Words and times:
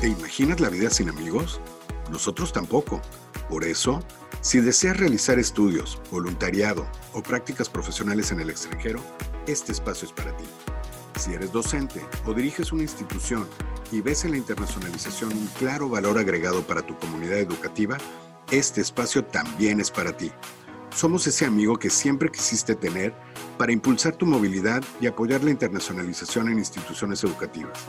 ¿Te 0.00 0.06
imaginas 0.06 0.60
la 0.60 0.68
vida 0.68 0.90
sin 0.90 1.08
amigos? 1.08 1.60
Nosotros 2.08 2.52
tampoco. 2.52 3.02
Por 3.48 3.64
eso, 3.64 4.00
si 4.40 4.60
deseas 4.60 4.96
realizar 4.96 5.40
estudios, 5.40 6.00
voluntariado 6.12 6.86
o 7.14 7.20
prácticas 7.20 7.68
profesionales 7.68 8.30
en 8.30 8.38
el 8.38 8.48
extranjero, 8.48 9.00
este 9.48 9.72
espacio 9.72 10.06
es 10.06 10.12
para 10.12 10.36
ti. 10.36 10.44
Si 11.18 11.34
eres 11.34 11.50
docente 11.50 12.06
o 12.26 12.32
diriges 12.32 12.70
una 12.70 12.82
institución 12.82 13.48
y 13.90 14.00
ves 14.00 14.24
en 14.24 14.30
la 14.30 14.36
internacionalización 14.36 15.32
un 15.32 15.48
claro 15.58 15.88
valor 15.88 16.16
agregado 16.16 16.62
para 16.62 16.82
tu 16.82 16.96
comunidad 16.96 17.38
educativa, 17.38 17.98
este 18.52 18.80
espacio 18.80 19.24
también 19.24 19.80
es 19.80 19.90
para 19.90 20.16
ti. 20.16 20.30
Somos 20.94 21.26
ese 21.26 21.44
amigo 21.44 21.76
que 21.76 21.90
siempre 21.90 22.30
quisiste 22.30 22.76
tener 22.76 23.14
para 23.58 23.72
impulsar 23.72 24.14
tu 24.14 24.26
movilidad 24.26 24.80
y 25.00 25.08
apoyar 25.08 25.42
la 25.42 25.50
internacionalización 25.50 26.50
en 26.50 26.60
instituciones 26.60 27.24
educativas. 27.24 27.84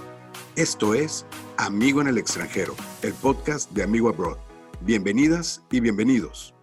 Esto 0.59 0.93
es 0.93 1.25
Amigo 1.55 2.01
en 2.01 2.07
el 2.07 2.17
extranjero, 2.17 2.75
el 3.01 3.13
podcast 3.13 3.71
de 3.71 3.81
Amigo 3.81 4.09
Abroad. 4.09 4.39
Bienvenidas 4.81 5.63
y 5.71 5.79
bienvenidos. 5.79 6.53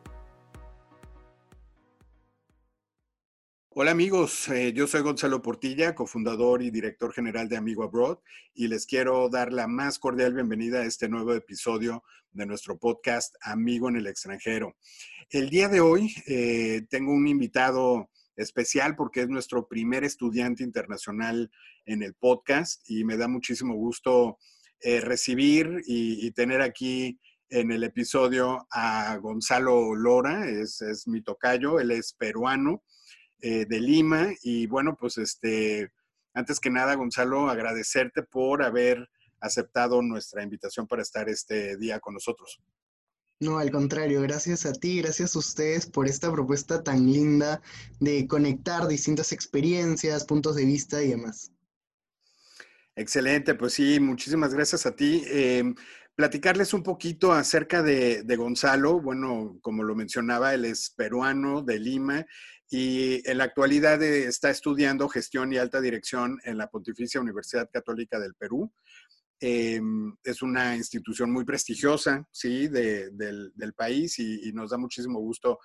Hola 3.71 3.93
amigos, 3.93 4.51
eh, 4.51 4.75
yo 4.75 4.87
soy 4.87 5.01
Gonzalo 5.01 5.41
Portilla, 5.41 5.95
cofundador 5.95 6.61
y 6.61 6.71
director 6.71 7.11
general 7.15 7.49
de 7.49 7.57
Amigo 7.57 7.85
Abroad, 7.85 8.19
y 8.53 8.69
les 8.69 8.85
quiero 8.85 9.31
dar 9.31 9.51
la 9.51 9.67
más 9.67 9.99
cordial 9.99 10.35
bienvenida 10.35 10.81
a 10.81 10.85
este 10.85 11.09
nuevo 11.09 11.33
episodio 11.33 12.05
de 12.33 12.45
nuestro 12.45 12.79
podcast 12.79 13.35
Amigo 13.41 13.89
en 13.89 13.97
el 13.97 14.09
extranjero. 14.09 14.77
El 15.31 15.49
día 15.49 15.71
de 15.71 15.81
hoy 15.81 16.15
eh, 16.27 16.83
tengo 16.91 17.13
un 17.13 17.27
invitado 17.27 18.11
especial 18.37 18.97
porque 18.97 19.23
es 19.23 19.29
nuestro 19.29 19.67
primer 19.67 20.05
estudiante 20.05 20.63
internacional 20.63 21.51
en 21.85 22.03
el 22.03 22.15
podcast 22.15 22.89
y 22.89 23.05
me 23.05 23.17
da 23.17 23.29
muchísimo 23.29 23.75
gusto 23.75 24.39
eh, 24.81 25.01
recibir 25.01 25.83
y, 25.87 26.31
tener 26.33 26.61
aquí 26.61 27.19
en 27.49 27.73
el 27.73 27.83
episodio 27.83 28.67
a 28.71 29.17
Gonzalo 29.17 29.95
Lora, 29.95 30.49
es, 30.49 30.83
mi 31.07 31.23
tocayo, 31.23 31.81
él 31.81 31.93
es 31.93 32.13
peruano 32.13 32.83
eh, 33.41 33.65
de 33.67 33.81
Lima 33.81 34.29
y 34.43 34.67
bueno, 34.67 34.97
pues 34.99 35.17
este, 35.17 35.93
antes 36.35 36.61
que 36.61 36.71
nada, 36.71 36.95
Gonzalo, 36.95 37.49
agradecerte 37.49 38.23
por 38.23 38.63
haber 38.63 39.09
aceptado 39.41 40.03
nuestra 40.03 40.43
invitación 40.43 40.87
para 40.87 41.03
estar 41.03 41.29
este 41.29 41.77
día 41.79 42.01
con 42.01 42.15
nosotros. 42.15 42.61
No, 43.39 43.59
al 43.59 43.71
contrario, 43.71 44.23
gracias 44.23 44.65
a 44.65 44.73
ti, 44.73 45.03
gracias 45.03 45.37
a 45.37 45.39
ustedes 45.39 45.87
por 45.87 46.09
esta 46.09 46.33
propuesta 46.33 46.83
tan 46.83 47.13
linda 47.13 47.61
de 48.01 48.27
conectar 48.27 48.89
distintas 48.89 49.31
experiencias, 49.33 50.25
puntos 50.25 50.57
de 50.57 50.65
vista 50.65 51.03
y 51.03 51.11
demás. 51.11 51.53
Excelente, 52.95 53.55
pues 53.55 53.75
sí, 53.75 54.01
muchísimas 54.01 54.55
gracias 54.55 54.87
a 54.87 54.97
ti. 54.97 55.23
Em, 55.27 55.75
platicarles 56.15 56.73
un 56.73 56.83
poquito 56.83 57.31
acerca 57.31 57.83
de, 57.83 58.25
Gonzalo. 58.39 59.01
Bueno, 59.03 59.59
como 59.61 59.83
lo 59.83 59.95
mencionaba, 59.95 60.55
él 60.55 60.65
es 60.65 60.89
peruano 60.89 61.61
de 61.61 61.79
Lima 61.79 62.27
y 62.71 63.21
en 63.29 63.37
la 63.37 63.45
actualidad 63.45 64.03
eh, 64.03 64.25
está 64.25 64.49
estudiando 64.49 65.11
gestión 65.11 65.53
y 65.53 65.59
alta 65.59 65.83
dirección 65.83 66.41
en 66.45 66.57
la 66.57 66.69
Pontificia 66.69 67.21
Universidad 67.21 67.69
Católica 67.71 68.19
del 68.19 68.35
Perú. 68.35 68.73
Em, 69.39 70.17
es 70.25 70.41
una 70.41 70.77
institución 70.77 71.31
muy 71.31 71.45
prestigiosa, 71.45 72.27
¿sí? 72.33 72.69
del, 72.69 73.53
país 73.77 74.19
y, 74.19 74.51
nos 74.55 74.71
da 74.71 74.79
muchísimo 74.79 75.21
gusto 75.21 75.59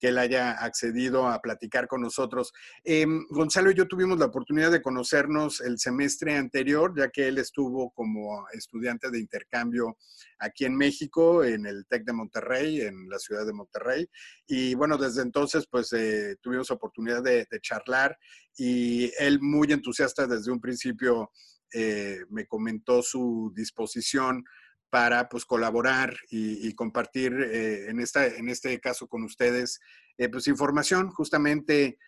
que 0.00 0.08
él 0.08 0.18
haya 0.18 0.50
accedido 0.52 1.28
a 1.28 1.40
platicar 1.40 1.86
con 1.86 2.00
nosotros. 2.00 2.52
Em, 2.82 3.24
Gonzalo 3.30 3.70
y 3.70 3.74
yo 3.74 3.86
tuvimos 3.86 4.18
la 4.18 4.26
oportunidad 4.26 4.72
de 4.72 4.82
conocernos 4.82 5.60
el 5.60 5.78
semestre 5.78 6.34
anterior, 6.34 6.92
ya 6.96 7.08
que 7.10 7.28
él 7.28 7.38
estuvo 7.38 7.92
como 7.92 8.44
estudiante 8.52 9.12
de 9.12 9.20
intercambio 9.20 9.96
aquí 10.40 10.64
en 10.64 10.74
México, 10.74 11.44
en 11.44 11.66
el 11.66 11.86
TEC 11.86 12.04
de 12.04 12.12
Monterrey, 12.12 12.80
en 12.80 13.08
la 13.08 13.20
ciudad 13.20 13.46
de 13.46 13.52
Monterrey. 13.52 14.08
Y 14.48 14.74
bueno, 14.74 14.98
desde 14.98 15.22
entonces, 15.22 15.68
pues 15.70 15.92
eh, 15.92 16.34
tuvimos 16.40 16.72
oportunidad 16.72 17.22
de, 17.22 17.46
de 17.48 17.60
charlar 17.60 18.18
y 18.56 19.12
él 19.20 19.40
muy 19.40 19.70
entusiasta 19.70 20.26
desde 20.26 20.50
un 20.50 20.60
principio 20.60 21.30
eh, 21.72 22.20
me 22.28 22.46
comentó 22.46 23.02
su 23.02 23.52
disposición 23.54 24.44
para 24.90 25.28
pues, 25.28 25.46
colaborar 25.46 26.14
y, 26.28 26.74
compartir 26.74 27.32
eh, 27.32 27.88
en, 27.88 27.98
esta, 27.98 28.26
en 28.26 28.50
este 28.50 28.78
caso 28.78 29.08
con 29.08 29.22
ustedes 29.22 29.80
eh, 30.18 30.28
pues, 30.28 30.48
información 30.48 31.10
justamente 31.10 31.98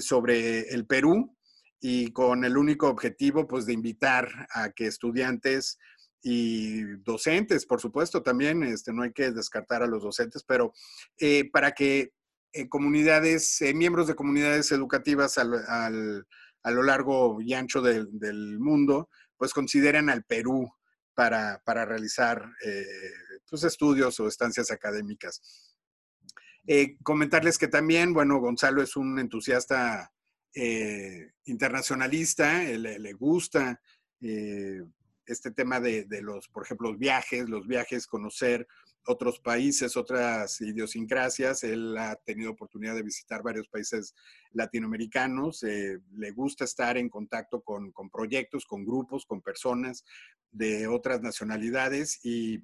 sobre 0.00 0.68
el 0.68 0.86
Perú 0.86 1.34
y 1.80 2.12
con 2.12 2.44
el 2.44 2.56
único 2.56 2.88
objetivo 2.88 3.48
pues, 3.48 3.66
de 3.66 3.72
invitar 3.72 4.28
a 4.52 4.70
que 4.70 4.86
estudiantes 4.86 5.78
y 6.22 6.82
docentes, 6.98 7.64
por 7.64 7.80
supuesto, 7.80 8.22
también, 8.22 8.62
este, 8.62 8.92
no 8.92 9.02
hay 9.02 9.12
que 9.12 9.30
descartar 9.30 9.82
a 9.82 9.86
los 9.86 10.02
docentes, 10.02 10.44
pero 10.44 10.72
para 11.52 11.72
que 11.72 12.12
comunidades, 12.68 13.62
miembros 13.74 14.08
de 14.08 14.14
comunidades 14.14 14.70
educativas 14.72 15.38
al 15.38 16.26
a 16.68 16.70
lo 16.70 16.82
largo 16.82 17.40
y 17.40 17.54
ancho 17.54 17.80
del 17.80 18.58
mundo, 18.60 19.08
pues 19.38 19.54
consideran 19.54 20.10
al 20.10 20.24
Perú 20.24 20.70
para, 21.14 21.60
realizar 21.86 22.44
eh, 22.62 22.84
pues, 23.48 23.64
estudios 23.64 24.20
o 24.20 24.28
estancias 24.28 24.70
académicas. 24.70 25.40
Eh, 26.66 26.98
comentarles 27.02 27.56
que 27.56 27.68
también, 27.68 28.12
bueno, 28.12 28.38
Gonzalo 28.38 28.82
es 28.82 28.96
un 28.96 29.18
entusiasta 29.18 30.12
eh, 30.54 31.32
internacionalista, 31.46 32.62
le, 32.62 32.98
le 32.98 33.12
gusta 33.14 33.80
este 34.20 35.50
tema 35.52 35.80
de, 35.80 36.06
los, 36.20 36.48
por 36.48 36.64
ejemplo, 36.64 36.90
los 36.90 36.98
viajes, 36.98 37.48
los 37.48 37.66
viajes, 37.66 38.06
conocer 38.06 38.66
otros 39.08 39.40
países, 39.40 39.96
otras 39.96 40.60
idiosincrasias. 40.60 41.64
Él 41.64 41.96
ha 41.96 42.14
tenido 42.16 42.50
oportunidad 42.50 42.94
de 42.94 43.02
visitar 43.02 43.42
varios 43.42 43.66
países 43.68 44.14
latinoamericanos. 44.52 45.62
Eh, 45.62 45.98
le 46.16 46.30
gusta 46.32 46.64
estar 46.64 46.98
en 46.98 47.08
contacto 47.08 47.62
con, 47.62 47.92
proyectos, 48.12 48.66
con 48.66 48.84
grupos, 48.84 49.24
con 49.24 49.40
personas 49.40 50.04
de 50.50 50.86
otras 50.86 51.22
nacionalidades. 51.22 52.20
Y, 52.22 52.62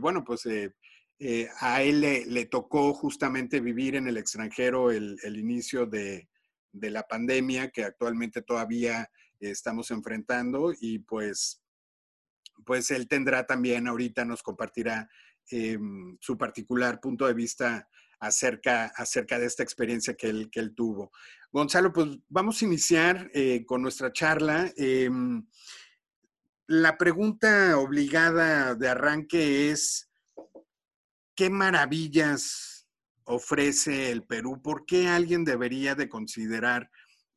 bueno, 0.00 0.24
pues 0.24 0.44
eh, 0.46 0.74
eh, 1.20 1.48
a 1.60 1.82
él 1.82 2.00
le, 2.00 2.46
tocó 2.46 2.92
justamente 2.92 3.60
vivir 3.60 3.94
en 3.94 4.08
el 4.08 4.16
extranjero 4.16 4.90
el, 4.90 5.18
inicio 5.24 5.86
de, 5.86 6.28
de, 6.72 6.90
la 6.90 7.04
pandemia 7.06 7.70
que 7.70 7.84
actualmente 7.84 8.42
todavía 8.42 9.08
estamos 9.38 9.92
enfrentando 9.92 10.72
y 10.80 10.98
pues 11.00 11.60
pues 12.64 12.90
él 12.90 13.08
tendrá 13.08 13.46
también 13.46 13.88
ahorita 13.88 14.24
nos 14.24 14.42
compartirá 14.42 15.10
Em, 15.50 16.16
su 16.20 16.38
particular 16.38 17.00
punto 17.00 17.26
de 17.26 17.34
vista 17.34 17.86
acerca, 18.18 18.86
acerca 18.96 19.38
de 19.38 19.46
esta 19.46 19.62
experiencia 19.62 20.14
que 20.14 20.28
él, 20.28 20.50
que 20.50 20.60
él 20.60 20.74
tuvo. 20.74 21.12
Gonzalo, 21.52 21.92
pues 21.92 22.08
vamos 22.28 22.60
a 22.60 22.64
iniciar 22.64 23.30
eh, 23.34 23.64
con 23.66 23.82
nuestra 23.82 24.10
charla. 24.12 24.72
Em, 24.76 25.46
la 26.66 26.96
pregunta 26.96 27.78
obligada 27.78 28.74
de 28.74 28.88
arranque 28.88 29.70
es, 29.70 30.10
¿qué 31.34 31.50
maravillas 31.50 32.88
ofrece 33.24 34.10
el 34.10 34.24
Perú? 34.24 34.62
¿Por 34.62 34.86
qué 34.86 35.08
alguien 35.08 35.44
debería 35.44 35.94
de 35.94 36.08
considerar 36.08 36.90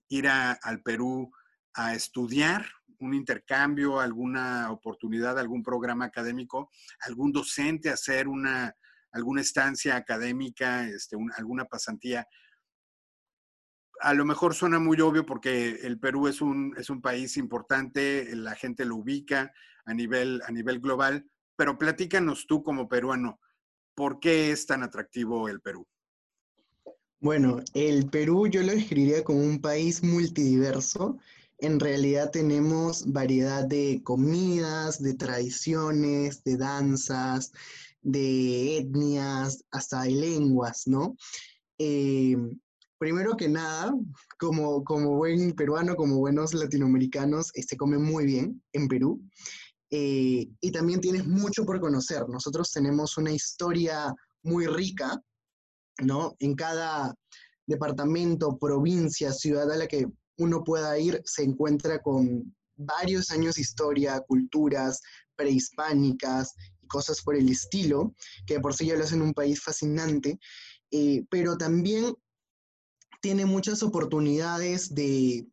ir 0.08 0.30
al 0.30 0.82
Perú 0.82 1.30
a 1.74 1.94
estudiar 1.94 2.66
un 3.00 3.14
intercambio, 3.14 4.00
alguna 4.00 4.72
oportunidad, 4.72 5.38
algún 5.38 5.64
programa 5.64 6.06
académico, 6.06 6.70
algún 7.02 7.32
docente 7.32 7.90
hacer 7.90 8.28
una, 8.28 8.76
alguna 9.12 9.42
estancia 9.42 9.96
académica, 9.96 10.88
este, 10.88 11.18
alguna 11.36 11.66
pasantía. 11.66 12.28
A 14.00 14.14
lo 14.14 14.26
mejor 14.26 14.54
suena 14.54 14.80
muy 14.80 15.00
obvio 15.02 15.26
porque 15.26 15.80
el 15.84 16.00
Perú 16.00 16.28
es 16.28 16.42
un, 16.42 16.74
es 16.78 16.90
un 16.90 17.02
país 17.02 17.38
importante, 17.38 18.36
la 18.36 18.56
gente 18.56 18.86
lo 18.86 18.98
ubica 18.98 19.52
a 19.86 19.94
nivel, 19.94 20.42
a 20.46 20.52
nivel 20.52 20.80
global, 20.80 21.26
pero 21.56 21.78
platícanos 21.78 22.46
tú 22.46 22.62
como 22.62 22.88
peruano, 22.88 23.40
¿por 23.96 24.20
qué 24.20 24.52
es 24.52 24.68
tan 24.68 24.84
atractivo 24.84 25.50
el 25.50 25.62
Perú? 25.62 25.88
Bueno, 27.20 27.62
el 27.74 28.08
Perú 28.12 28.48
yo 28.48 28.62
lo 28.62 28.74
describiría 28.74 29.24
como 29.24 29.40
un 29.40 29.60
país 29.60 30.04
multidiverso 30.04 31.18
en 31.60 31.80
realidad 31.80 32.32
tenemos 32.32 33.12
variedad 33.12 33.66
de 33.66 34.02
comidas, 34.04 35.02
de 35.02 35.16
tradiciones, 35.16 36.44
de 36.44 36.58
danzas, 36.58 37.52
de 38.02 38.78
etnias, 38.78 39.64
hasta 39.72 40.04
de 40.04 40.12
lenguas, 40.12 40.84
¿no? 40.86 41.16
Eh, 41.80 42.38
primero 42.98 43.36
que 43.36 43.50
nada, 43.50 43.94
como, 44.40 44.84
como 44.84 45.16
buen 45.16 45.54
peruano, 45.54 45.96
como 45.96 46.18
buenos 46.18 46.54
latinoamericanos, 46.54 47.48
se 47.48 47.62
este, 47.62 47.78
come 47.78 47.98
muy 47.98 48.26
bien 48.26 48.62
en 48.74 48.88
Perú. 48.88 49.22
Eh, 49.90 50.50
y 50.60 50.72
también 50.72 51.00
tienes 51.00 51.26
mucho 51.26 51.66
por 51.66 51.80
conocer. 51.80 52.28
Nosotros 52.28 52.72
tenemos 52.72 53.18
una 53.18 53.32
historia 53.32 54.14
muy 54.44 54.68
rica, 54.68 55.22
¿no? 56.04 56.36
En 56.40 56.56
cada 56.56 57.16
departamento, 57.66 58.58
provincia, 58.58 59.32
ciudad 59.32 59.72
a 59.72 59.78
la 59.78 59.88
que 59.88 60.08
uno 60.38 60.64
pueda 60.64 60.98
ir, 61.00 61.22
se 61.26 61.44
encuentra 61.44 62.02
con 62.02 62.56
varios 62.76 63.32
años 63.32 63.56
de 63.56 63.62
historia, 63.62 64.22
culturas 64.22 65.02
prehispánicas 65.36 66.54
y 66.82 66.88
cosas 66.88 67.22
por 67.22 67.36
el 67.36 67.50
estilo, 67.50 68.14
que 68.46 68.60
por 68.60 68.74
sí 68.74 68.88
ya 68.88 68.96
lo 68.96 69.04
hacen 69.04 69.22
un 69.22 69.34
país 69.34 69.62
fascinante, 69.62 70.40
eh, 70.92 71.26
pero 71.30 71.58
también 71.58 72.14
tiene 73.22 73.46
muchas 73.46 73.84
oportunidades 73.84 74.94
de 74.94 75.48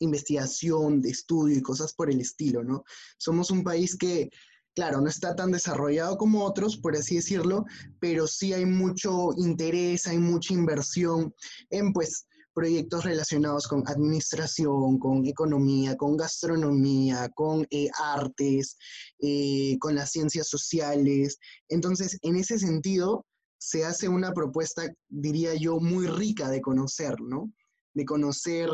investigación, 0.00 1.00
de 1.00 1.10
estudio 1.10 1.58
y 1.58 1.62
cosas 1.62 1.92
por 1.92 2.10
el 2.10 2.20
estilo, 2.20 2.64
¿no? 2.64 2.84
Somos 3.18 3.50
un 3.50 3.62
país 3.62 3.96
que, 3.96 4.30
claro, 4.74 5.00
no 5.00 5.08
está 5.08 5.36
tan 5.36 5.50
desarrollado 5.50 6.16
como 6.16 6.44
otros, 6.44 6.76
por 6.76 6.96
así 6.96 7.16
decirlo, 7.16 7.64
pero 7.98 8.26
sí 8.26 8.52
hay 8.52 8.64
mucho 8.64 9.30
interés, 9.36 10.06
hay 10.06 10.18
mucha 10.18 10.54
inversión 10.54 11.34
en, 11.68 11.92
pues, 11.92 12.26
proyectos 12.60 13.04
relacionados 13.04 13.66
con 13.66 13.88
administración, 13.88 14.98
con 14.98 15.24
economía, 15.24 15.96
con 15.96 16.14
gastronomía, 16.14 17.30
con 17.34 17.66
eh, 17.70 17.88
artes, 17.98 18.76
eh, 19.18 19.78
con 19.78 19.94
las 19.94 20.10
ciencias 20.10 20.46
sociales. 20.46 21.38
Entonces, 21.70 22.18
en 22.20 22.36
ese 22.36 22.58
sentido, 22.58 23.24
se 23.58 23.86
hace 23.86 24.10
una 24.10 24.34
propuesta, 24.34 24.82
diría 25.08 25.54
yo, 25.54 25.80
muy 25.80 26.06
rica 26.06 26.50
de 26.50 26.60
conocer, 26.60 27.18
¿no? 27.22 27.50
De 27.94 28.04
conocer 28.04 28.68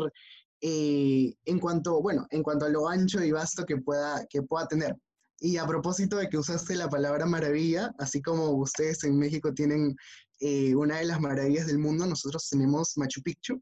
eh, 0.59 1.33
en 1.45 1.57
cuanto, 1.57 2.01
bueno, 2.01 2.27
en 2.31 2.43
cuanto 2.43 2.65
a 2.65 2.69
lo 2.69 2.89
ancho 2.89 3.23
y 3.23 3.31
vasto 3.31 3.63
que 3.63 3.77
pueda, 3.77 4.25
que 4.29 4.41
pueda 4.41 4.67
tener. 4.67 4.97
Y 5.39 5.55
a 5.55 5.65
propósito 5.65 6.17
de 6.17 6.27
que 6.27 6.37
usaste 6.37 6.75
la 6.75 6.89
palabra 6.89 7.25
maravilla, 7.25 7.93
así 7.99 8.21
como 8.21 8.49
ustedes 8.49 9.05
en 9.05 9.17
México 9.17 9.53
tienen 9.53 9.95
eh, 10.39 10.75
una 10.75 10.97
de 10.97 11.05
las 11.05 11.19
maravillas 11.19 11.67
del 11.67 11.79
mundo, 11.79 12.05
nosotros 12.05 12.49
tenemos 12.49 12.97
Machu 12.97 13.21
Picchu, 13.21 13.61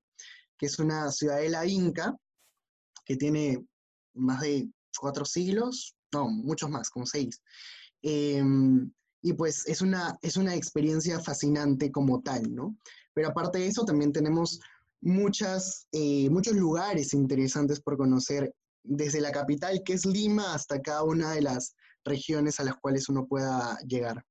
que 0.57 0.65
es 0.67 0.79
una 0.79 1.11
ciudadela 1.11 1.65
inca 1.65 2.15
que 3.05 3.15
tiene 3.15 3.65
más 4.13 4.41
de 4.41 4.69
cuatro 4.97 5.25
siglos, 5.25 5.95
no, 6.13 6.27
muchos 6.29 6.69
más, 6.69 6.89
como 6.89 7.05
seis. 7.05 7.41
Em, 8.01 8.91
y 9.21 9.33
pues 9.33 9.67
es 9.67 9.81
una, 9.81 10.17
es 10.21 10.37
una 10.37 10.55
experiencia 10.55 11.19
fascinante 11.19 11.91
como 11.91 12.21
tal, 12.21 12.53
¿no? 12.53 12.77
Pero 13.13 13.29
aparte 13.29 13.59
de 13.59 13.67
eso, 13.67 13.85
también 13.85 14.11
tenemos 14.11 14.59
muchas, 15.01 15.87
eh, 15.91 16.29
muchos 16.29 16.55
lugares 16.55 17.13
interesantes 17.13 17.79
por 17.79 17.97
conocer, 17.97 18.53
desde 18.83 19.21
la 19.21 19.31
capital, 19.31 19.81
que 19.83 19.93
es 19.93 20.05
Lima, 20.05 20.53
hasta 20.53 20.81
cada 20.81 21.03
una 21.03 21.31
de 21.31 21.41
las 21.41 21.75
regiones 22.03 22.59
a 22.59 22.63
las 22.63 22.75
cuales 22.77 23.09
uno 23.09 23.25
pueda 23.25 23.77
llegar. 23.87 24.23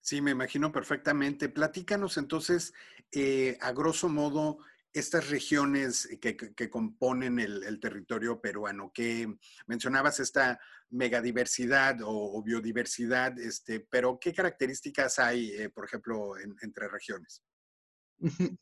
Sí, 0.00 0.20
me 0.20 0.30
imagino 0.30 0.72
perfectamente. 0.72 1.48
Platícanos 1.48 2.16
entonces, 2.16 2.72
eh, 3.12 3.58
a 3.60 3.72
grosso 3.72 4.08
modo, 4.08 4.58
estas 4.92 5.30
regiones 5.30 6.08
que, 6.20 6.70
componen 6.70 7.38
el, 7.38 7.78
territorio 7.80 8.40
peruano, 8.40 8.90
que 8.92 9.36
mencionabas 9.66 10.18
esta 10.18 10.58
megadiversidad 10.90 11.98
o, 12.02 12.42
biodiversidad, 12.42 13.38
este, 13.38 13.80
pero 13.80 14.18
¿qué 14.18 14.32
características 14.34 15.18
hay, 15.18 15.50
eh, 15.52 15.70
por 15.70 15.84
ejemplo, 15.84 16.32
entre 16.38 16.88
regiones? 16.88 17.42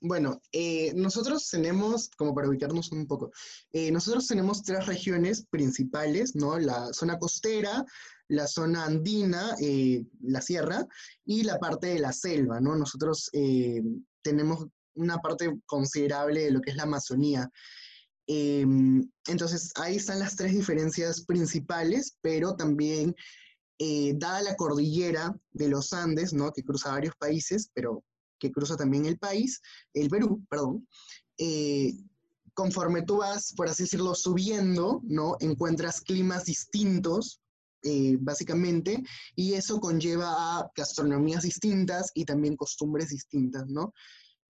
Bueno, 0.01 0.41
eh, 0.53 0.93
nosotros 0.95 1.49
tenemos, 1.51 2.11
como 2.17 2.35
para 2.35 2.49
ubicarnos 2.49 2.93
un 2.93 3.07
poco, 3.07 3.33
eh, 3.73 3.91
nosotros 3.91 4.27
tenemos 4.27 4.63
tres 4.63 4.87
regiones 4.87 5.47
principales, 5.51 6.37
¿no? 6.37 6.59
La 6.59 6.93
zona 6.93 7.19
costera, 7.19 7.85
la 8.29 8.47
zona 8.47 8.85
andina, 8.85 9.57
la 10.21 10.43
sierra, 10.43 10.87
y 11.25 11.43
la 11.43 11.59
parte 11.59 11.89
de 11.89 11.99
la 11.99 12.13
selva, 12.13 12.61
¿no? 12.61 12.77
Nosotros 12.77 13.31
tenemos 14.23 14.67
una 14.95 15.19
parte 15.19 15.59
considerable 15.65 16.45
de 16.45 16.51
lo 16.51 16.61
que 16.61 16.71
es 16.71 16.77
la 16.77 16.83
Amazonía. 16.83 17.51
Entonces, 18.27 19.73
ahí 19.77 19.97
están 19.97 20.19
las 20.19 20.37
tres 20.37 20.53
diferencias 20.53 21.25
principales, 21.25 22.19
pero 22.21 22.55
también, 22.55 23.15
eh, 23.81 24.15
dada 24.17 24.43
la 24.43 24.57
cordillera 24.57 25.35
de 25.53 25.69
los 25.69 25.93
Andes, 25.93 26.33
¿no? 26.33 26.53
que 26.53 26.65
cruza 26.65 26.91
varios 26.91 27.15
países, 27.15 27.71
pero 27.73 28.03
que 28.39 28.53
cruza 28.53 28.77
también 28.77 29.07
el 29.07 29.19
país, 29.19 29.61
el 29.95 30.09
Perú, 30.09 30.43
perdón, 30.49 30.87
eh, 31.39 31.93
conforme 32.55 33.03
tú 33.03 33.19
vas, 33.19 33.53
por 33.57 33.69
así 33.69 33.85
decirlo, 33.85 34.15
subiendo, 34.17 35.01
¿no? 35.05 35.37
encuentras 35.39 36.01
climas 36.01 36.45
distintos, 36.45 37.41
eh, 37.85 38.17
básicamente, 38.21 39.01
y 39.37 39.55
eso 39.55 39.79
conlleva 39.79 40.59
a 40.59 40.69
gastronomías 40.75 41.45
distintas 41.45 42.11
y 42.15 42.25
también 42.25 42.57
costumbres 42.57 43.11
distintas, 43.11 43.69
¿no? 43.69 43.95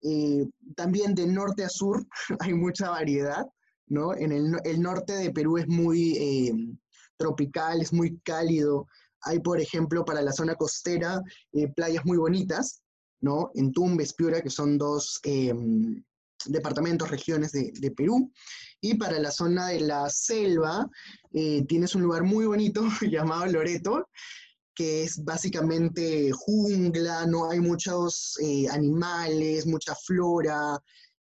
Eh, 0.00 0.46
también 0.74 1.14
de 1.14 1.26
norte 1.26 1.64
a 1.64 1.68
sur 1.68 2.06
hay 2.40 2.54
mucha 2.54 2.88
variedad, 2.88 3.44
¿no? 3.86 4.16
En 4.16 4.32
el, 4.32 4.80
norte 4.80 5.12
de 5.12 5.30
Perú 5.30 5.58
es 5.58 5.68
muy 5.68 6.16
eh, 6.16 6.54
tropical, 7.18 7.82
es 7.82 7.92
muy 7.92 8.18
cálido. 8.20 8.86
Hay, 9.20 9.40
por 9.40 9.60
ejemplo, 9.60 10.06
para 10.06 10.22
la 10.22 10.32
zona 10.32 10.54
costera, 10.54 11.20
playas 11.76 12.06
muy 12.06 12.16
bonitas, 12.16 12.80
¿no? 13.20 13.50
En 13.54 13.72
Tumbes, 13.72 14.14
Piura, 14.14 14.40
que 14.40 14.50
son 14.50 14.78
dos 14.78 15.20
departamentos, 16.46 17.10
regiones 17.10 17.52
de, 17.52 17.72
de, 17.74 17.90
Perú. 17.90 18.32
Y 18.80 18.94
para 18.94 19.18
la 19.18 19.30
zona 19.30 19.68
de 19.68 19.80
la 19.80 20.08
selva, 20.08 20.88
tienes 21.32 21.94
un 21.94 22.02
lugar 22.02 22.22
muy 22.22 22.46
bonito 22.46 22.82
llamado 23.10 23.46
Loreto, 23.46 24.06
que 24.78 25.02
es 25.02 25.24
básicamente 25.24 26.30
jungla, 26.30 27.26
no 27.26 27.50
hay 27.50 27.58
muchos 27.58 28.38
eh, 28.40 28.68
animales, 28.68 29.66
mucha 29.66 29.92
flora, 29.96 30.78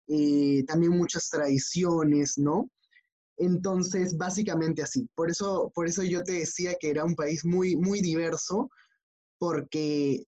eh, 0.08 0.64
también 0.66 0.98
muchas 0.98 1.30
tradiciones, 1.30 2.36
¿no? 2.36 2.68
Entonces, 3.36 4.16
básicamente 4.16 4.82
así. 4.82 5.08
Por 5.14 5.30
eso, 5.30 5.70
por 5.72 5.86
eso 5.86 6.02
yo 6.02 6.24
te 6.24 6.32
decía 6.32 6.74
que 6.80 6.90
era 6.90 7.04
un 7.04 7.14
país 7.14 7.44
muy, 7.44 7.76
muy 7.76 8.00
diverso, 8.00 8.68
porque 9.38 10.24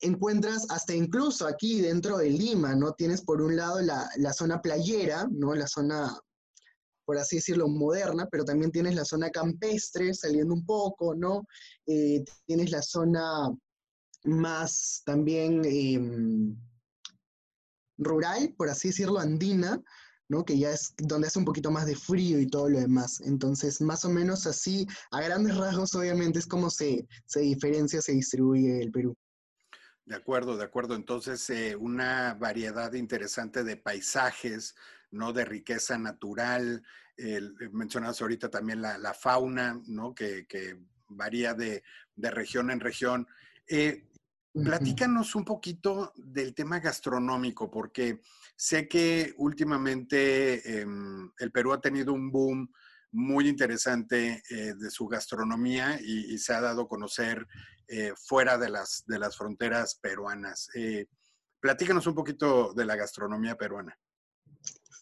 encuentras 0.00 0.66
hasta 0.70 0.94
incluso 0.94 1.46
aquí 1.46 1.80
dentro 1.80 2.18
de 2.18 2.30
Lima, 2.30 2.74
¿no? 2.74 2.92
Tienes 2.92 3.22
por 3.22 3.42
un 3.42 3.56
lado 3.56 3.80
la, 3.80 4.08
la 4.16 4.32
zona 4.32 4.60
playera, 4.62 5.26
¿no? 5.30 5.54
La 5.54 5.66
zona 5.66 6.18
por 7.08 7.16
así 7.16 7.36
decirlo, 7.36 7.68
moderna, 7.68 8.28
pero 8.30 8.44
también 8.44 8.70
tienes 8.70 8.94
la 8.94 9.06
zona 9.06 9.30
campestre 9.30 10.12
saliendo 10.12 10.52
un 10.52 10.66
poco, 10.66 11.14
¿no? 11.14 11.46
Eh, 11.86 12.22
tienes 12.44 12.70
la 12.70 12.82
zona 12.82 13.50
más 14.24 15.00
también 15.06 15.62
em, 15.64 16.54
rural, 17.96 18.54
por 18.58 18.68
así 18.68 18.88
decirlo, 18.88 19.18
andina, 19.18 19.82
¿no? 20.28 20.44
Que 20.44 20.58
ya 20.58 20.70
es 20.70 20.92
donde 20.98 21.28
hace 21.28 21.38
un 21.38 21.46
poquito 21.46 21.70
más 21.70 21.86
de 21.86 21.96
frío 21.96 22.40
y 22.40 22.46
todo 22.46 22.68
lo 22.68 22.78
demás. 22.78 23.22
Entonces, 23.22 23.80
más 23.80 24.04
o 24.04 24.10
menos 24.10 24.46
así, 24.46 24.86
a 25.10 25.22
grandes 25.22 25.56
rasgos, 25.56 25.94
obviamente, 25.94 26.38
es 26.38 26.46
como 26.46 26.68
se, 26.68 27.08
se 27.24 27.40
diferencia, 27.40 28.02
se 28.02 28.12
distribuye 28.12 28.82
el 28.82 28.90
Perú. 28.90 29.16
De 30.08 30.16
acuerdo, 30.16 30.56
de 30.56 30.64
acuerdo. 30.64 30.94
Entonces, 30.94 31.50
eh, 31.50 31.76
una 31.76 32.32
variedad 32.32 32.90
interesante 32.94 33.62
de 33.62 33.76
paisajes, 33.76 34.74
¿no? 35.10 35.34
De 35.34 35.44
riqueza 35.44 35.98
natural. 35.98 36.82
Eh, 37.18 37.42
mencionabas 37.72 38.22
ahorita 38.22 38.48
también 38.48 38.80
la, 38.80 39.12
fauna, 39.12 39.78
¿no? 39.86 40.14
Que, 40.14 40.46
varía 41.08 41.52
de, 41.52 41.82
región 42.16 42.70
en 42.70 42.80
región. 42.80 43.26
Eh, 43.66 44.08
platícanos 44.54 45.34
un 45.34 45.44
poquito 45.44 46.14
del 46.16 46.54
tema 46.54 46.80
gastronómico, 46.80 47.70
porque 47.70 48.22
sé 48.56 48.88
que 48.88 49.34
últimamente 49.36 50.80
em, 50.80 51.30
el 51.38 51.52
Perú 51.52 51.74
ha 51.74 51.82
tenido 51.82 52.14
un 52.14 52.32
boom 52.32 52.72
muy 53.12 53.48
interesante 53.48 54.42
eh, 54.50 54.74
de 54.78 54.90
su 54.90 55.06
gastronomía 55.06 55.98
y, 56.00 56.38
se 56.38 56.54
ha 56.54 56.60
dado 56.60 56.82
a 56.82 56.88
conocer 56.88 57.46
fuera 58.26 58.58
de 58.58 58.68
las, 58.68 59.02
de 59.06 59.18
las 59.18 59.34
fronteras 59.34 59.94
peruanas. 59.94 60.68
platícanos 61.58 62.06
un 62.06 62.14
poquito 62.14 62.74
de 62.74 62.84
la 62.84 62.96
gastronomía 62.96 63.56
peruana. 63.56 63.98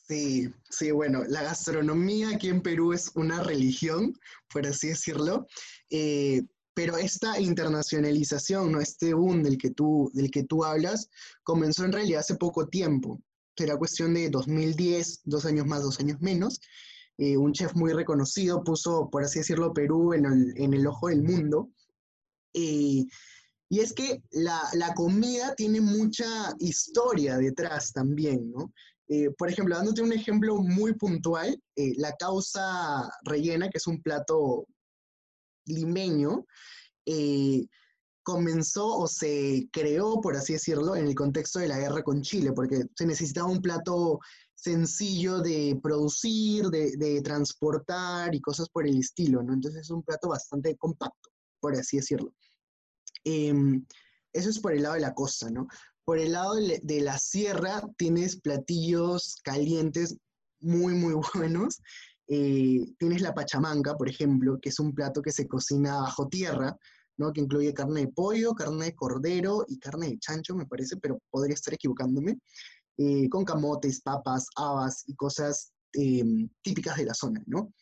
Sí, 0.09 0.49
sí, 0.71 0.93
bueno, 0.93 1.25
la 1.27 1.43
gastronomía 1.43 2.31
aquí 2.31 2.49
en 2.49 2.63
Perú 2.63 2.93
es 2.93 3.11
una 3.17 3.43
religión, 3.43 4.17
por 4.53 4.65
así 4.65 4.89
decirlo, 4.89 5.49
eh, 5.91 6.43
pero 6.75 6.97
esta 6.97 7.41
internacionalización, 7.41 8.71
¿no? 8.71 8.81
este 8.81 9.15
boom 9.15 9.43
del 9.43 9.59
que, 9.59 9.71
tú, 9.71 10.11
del 10.15 10.31
que 10.31 10.45
tú 10.45 10.65
hablas, 10.65 11.09
comenzó 11.43 11.85
en 11.85 11.93
realidad 11.93 12.21
hace 12.21 12.37
poco 12.37 12.69
tiempo. 12.69 13.21
Era 13.57 13.79
cuestión 13.79 14.15
de 14.15 14.29
2010, 14.29 15.23
dos 15.25 15.45
años 15.45 15.67
más, 15.67 15.83
dos 15.83 15.99
años 15.99 16.21
menos. 16.21 16.61
Eh, 17.18 17.37
un 17.37 17.52
chef 17.52 17.75
muy 17.75 17.92
reconocido 17.92 18.62
puso, 18.62 19.08
por 19.11 19.25
así 19.25 19.38
decirlo, 19.38 19.73
Perú 19.73 20.12
en 20.12 20.25
el, 20.75 20.87
ojo 20.87 21.08
del 21.08 21.23
mundo. 21.23 21.70
Eh, 22.52 23.04
y 23.68 23.80
es 23.80 23.92
que 23.92 24.23
la, 24.30 24.61
la, 24.75 24.94
comida 24.94 25.54
tiene 25.54 25.80
mucha 25.80 26.54
historia 26.58 27.37
detrás 27.37 27.92
también, 27.92 28.52
¿no? 28.52 28.73
Eh, 29.08 29.30
por 29.38 29.49
ejemplo, 29.49 29.76
dándote 29.76 30.02
un 30.02 30.12
ejemplo 30.12 30.56
muy 30.56 30.94
puntual, 30.94 31.61
eh, 31.76 31.92
la 31.96 32.12
causa 32.16 33.08
rellena, 33.25 33.68
que 33.68 33.78
es 33.78 33.87
un 33.87 34.02
plato 34.02 34.66
limeño, 35.66 36.44
comenzó 38.25 38.99
o 38.99 39.06
se 39.06 39.68
creó, 39.73 40.20
por 40.20 40.37
así 40.37 40.54
decirlo, 40.54 40.96
en 40.96 41.06
el 41.06 41.14
contexto 41.14 41.61
de 41.61 41.68
la 41.68 41.78
guerra 41.78 42.02
con 42.02 42.23
Chile, 42.23 42.52
porque 42.52 42.82
se 42.96 43.06
necesitaba 43.06 43.49
un 43.49 43.62
plato 43.62 44.18
sencillo 44.66 45.38
de 45.38 45.78
producir, 45.80 46.66
de, 46.66 47.20
transportar 47.23 48.35
y 48.35 48.40
cosas 48.40 48.68
por 48.68 48.85
el 48.85 48.99
estilo, 48.99 49.40
¿no? 49.40 49.54
Entonces 49.54 49.82
es 49.82 49.90
un 49.90 50.02
plato 50.02 50.28
bastante 50.28 50.76
compacto, 50.76 51.30
por 51.61 51.75
así 51.75 51.99
decirlo. 51.99 52.35
Em, 53.23 53.87
eso 54.32 54.50
es 54.50 54.58
por 54.58 54.73
el 54.73 54.82
lado 54.82 54.96
de 54.96 55.02
la 55.02 55.14
costa, 55.14 55.50
¿no? 55.50 55.68
Por 56.04 56.18
el 56.18 56.32
lado 56.32 56.56
de 56.56 57.00
la 57.00 57.16
sierra 57.18 57.80
tienes 57.96 58.40
platillos 58.40 59.37
calientes 59.44 60.16
muy, 60.61 60.94
muy 60.94 61.14
buenos. 61.35 61.80
Eh, 62.28 62.80
tienes 62.99 63.23
la 63.23 63.35
pachamanca, 63.35 63.96
por 63.96 64.08
ejemplo, 64.08 64.58
que 64.61 64.70
es 64.70 64.80
un 64.80 64.92
plato 64.92 65.23
que 65.23 65.30
se 65.30 65.46
cocina 65.46 66.00
bajo 66.00 66.26
tierra, 66.26 66.76
¿no? 67.18 67.32
que 67.32 67.40
incluye 67.40 67.73
carne 67.73 68.00
de 68.00 68.08
pollo, 68.08 68.52
carne 68.54 68.87
de 68.87 68.96
cordero 68.96 69.64
y 69.68 69.78
carne 69.78 70.08
de 70.08 70.18
chancho, 70.18 70.56
me 70.56 70.66
parece, 70.66 70.96
pero 70.96 71.20
podría 71.30 71.54
estar 71.54 71.73
equivocándome, 71.73 72.38
eh, 72.99 73.29
con 73.29 73.45
camotes, 73.45 74.00
papas, 74.00 74.49
habas 74.57 75.05
y 75.07 75.15
cosas 75.15 75.73
em, 75.93 76.49
típicas 76.62 76.97
de 76.97 77.05
la 77.05 77.15
zona. 77.15 77.43
¿no? 77.47 77.73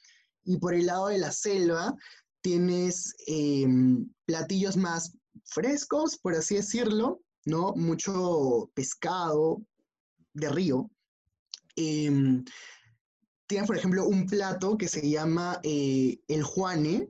Y 0.45 0.59
por 0.59 0.75
el 0.75 0.87
lado 0.87 1.09
de 1.09 1.19
la 1.19 1.33
selva 1.33 1.95
tienes 2.41 3.15
em, 3.27 4.09
platillos 4.27 4.77
más 4.77 5.17
frescos, 5.45 6.19
por 6.19 6.35
así 6.35 6.57
decirlo, 6.57 7.21
¿no? 7.45 7.75
mucho 7.75 8.71
pescado 8.75 9.63
de 10.33 10.49
río. 10.49 10.91
Em, 11.77 12.45
tienes, 13.47 13.67
por 13.67 13.77
ejemplo, 13.77 14.07
un 14.07 14.27
plato 14.27 14.77
que 14.77 14.89
se 14.89 15.09
llama 15.09 15.61
eh, 15.63 16.19
el 16.29 16.43
Juane, 16.43 17.09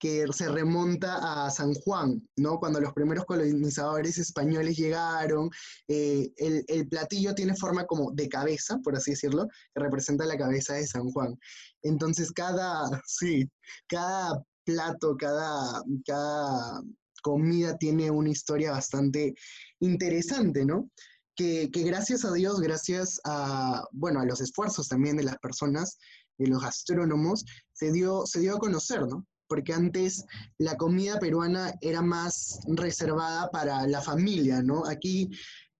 que 0.00 0.26
se 0.32 0.48
remonta 0.48 1.44
a 1.44 1.50
San 1.50 1.74
Juan, 1.74 2.26
¿no? 2.36 2.58
Cuando 2.58 2.80
los 2.80 2.94
primeros 2.94 3.26
colonizadores 3.26 4.16
españoles 4.16 4.78
llegaron, 4.78 5.50
eh, 5.88 6.32
el, 6.36 6.88
platillo 6.88 7.34
tiene 7.34 7.54
forma 7.54 7.84
como 7.84 8.10
de 8.12 8.28
cabeza, 8.28 8.78
por 8.82 8.96
así 8.96 9.10
decirlo, 9.10 9.46
que 9.74 9.82
representa 9.82 10.24
la 10.24 10.38
cabeza 10.38 10.74
de 10.74 10.86
San 10.86 11.10
Juan. 11.10 11.38
Entonces, 11.82 12.32
cada, 12.32 12.88
sí, 13.06 13.48
cada 13.88 14.42
plato, 14.64 15.16
cada, 15.18 15.82
cada 16.06 16.82
comida 17.22 17.76
tiene 17.76 18.10
una 18.10 18.30
historia 18.30 18.72
bastante 18.72 19.34
interesante, 19.80 20.64
¿no? 20.64 20.90
Que, 21.36 21.70
que, 21.70 21.82
gracias 21.82 22.24
a 22.24 22.32
Dios, 22.32 22.58
gracias 22.60 23.20
a, 23.24 23.84
bueno, 23.92 24.20
a 24.20 24.24
los 24.24 24.40
esfuerzos 24.40 24.88
también 24.88 25.18
de 25.18 25.24
las 25.24 25.36
personas, 25.38 25.98
de 26.38 26.46
los 26.46 26.62
gastrónomos, 26.62 27.44
se 27.74 27.92
dio, 27.92 28.24
se 28.24 28.40
dio 28.40 28.56
a 28.56 28.58
conocer, 28.58 29.06
¿no? 29.06 29.26
Porque 29.50 29.72
antes 29.72 30.24
la 30.58 30.76
comida 30.76 31.18
peruana 31.18 31.74
era 31.80 32.02
más 32.02 32.60
reservada 32.68 33.50
para 33.50 33.84
la 33.88 34.00
familia, 34.00 34.62
¿no? 34.62 34.86
Aquí 34.86 35.28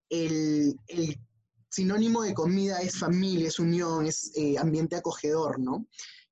el, 0.09 0.77
sinónimo 1.69 2.23
de 2.23 2.35
comida 2.35 2.81
es 2.81 2.99
familia, 2.99 3.47
es 3.47 3.61
unión, 3.61 4.05
es 4.05 4.33
eh, 4.35 4.59
ambiente 4.59 4.97
acogedor, 4.97 5.61
¿no? 5.61 5.87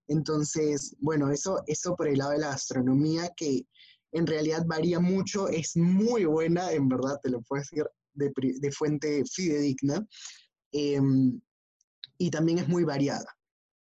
Entonces, 0.09 0.97
bueno, 0.99 1.31
eso, 1.31 1.63
eso 1.69 1.95
por 1.95 2.09
el 2.09 2.19
lado 2.19 2.33
de 2.33 2.39
la 2.39 2.49
gastronomía 2.49 3.31
que 3.37 3.65
en 4.11 4.27
realidad 4.27 4.65
varía 4.67 4.99
mucho, 4.99 5.47
es 5.47 5.77
muy 5.77 6.25
buena, 6.25 6.73
en 6.73 6.89
verdad, 6.89 7.21
te 7.23 7.31
lo 7.31 7.41
puedo 7.43 7.63
decir 7.63 7.85
de, 8.15 8.73
fuente 8.73 9.23
fidedigna, 9.33 10.05
em, 10.73 11.41
y 12.19 12.31
también 12.31 12.59
es 12.59 12.67
muy 12.67 12.83
variada 12.83 13.38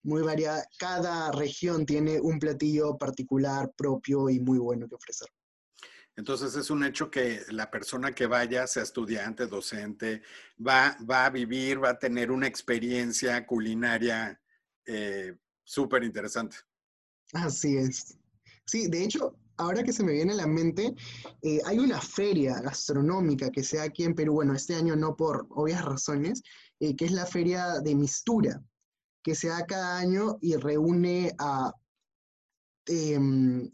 muy 0.07 0.21
variada. 0.21 0.65
Cada 0.79 1.31
región 1.31 1.85
tiene 1.85 2.19
un 2.19 2.39
platillo 2.39 2.97
particular, 2.97 3.71
propio 3.75 4.29
y 4.29 4.39
muy 4.39 4.57
bueno 4.57 4.87
que 4.87 4.95
ofrecer. 4.95 5.27
Entonces 6.15 6.55
es 6.55 6.71
un 6.71 6.83
hecho 6.83 7.11
que 7.11 7.41
la 7.49 7.69
persona 7.69 8.15
que 8.15 8.25
vaya, 8.25 8.65
sea 8.65 8.83
estudiante, 8.83 9.45
docente, 9.45 10.23
va, 10.65 10.97
va 11.07 11.25
a 11.25 11.29
vivir, 11.29 11.83
va 11.83 11.91
a 11.91 11.99
tener 11.99 12.31
una 12.31 12.47
experiencia 12.47 13.45
culinaria 13.45 14.41
eh, 14.85 15.35
súper 15.63 16.03
interesante. 16.03 16.57
Así 17.33 17.77
es. 17.77 18.17
Sí, 18.65 18.87
de 18.87 19.03
hecho, 19.03 19.35
ahora 19.57 19.83
que 19.83 19.93
se 19.93 20.03
me 20.03 20.13
viene 20.13 20.33
a 20.33 20.37
la 20.37 20.47
mente, 20.47 20.95
eh, 21.43 21.59
hay 21.65 21.79
una 21.79 22.01
feria 22.01 22.61
gastronómica 22.61 23.51
que 23.51 23.61
sea 23.61 23.83
aquí 23.83 24.03
en 24.03 24.15
Perú, 24.15 24.35
bueno, 24.35 24.55
este 24.55 24.73
año 24.73 24.95
no 24.95 25.15
por 25.15 25.45
obvias 25.49 25.83
razones, 25.83 26.41
eh, 26.79 26.95
que 26.95 27.05
es 27.05 27.11
la 27.11 27.25
feria 27.25 27.79
de 27.81 27.93
Mistura 27.93 28.63
que 29.27 29.35
se 29.35 29.49
da 29.49 29.65
cada 29.65 29.97
año 29.97 30.37
y 30.39 30.55
reúne 30.55 31.35
a 31.37 31.73
em, 32.85 33.69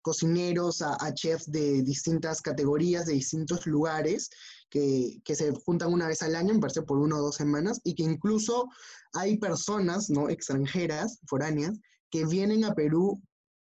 cocineros, 0.00 0.80
a, 0.80 1.12
chefs 1.12 1.50
de 1.50 1.82
distintas 1.82 2.40
categorías, 2.40 3.04
de 3.04 3.12
distintos 3.12 3.66
lugares, 3.66 4.30
que, 4.70 5.20
se 5.34 5.52
juntan 5.52 5.92
una 5.92 6.08
vez 6.08 6.22
al 6.22 6.34
año, 6.34 6.54
me 6.54 6.60
parece 6.60 6.80
por 6.80 6.96
una 6.96 7.16
o 7.16 7.20
dos 7.20 7.36
semanas, 7.36 7.78
y 7.84 7.94
que 7.94 8.04
incluso 8.04 8.70
hay 9.12 9.36
personas 9.36 10.08
¿no? 10.08 10.30
extranjeras, 10.30 11.18
foráneas, 11.26 11.78
que 12.10 12.24
vienen 12.24 12.64
a 12.64 12.72
Perú 12.72 13.20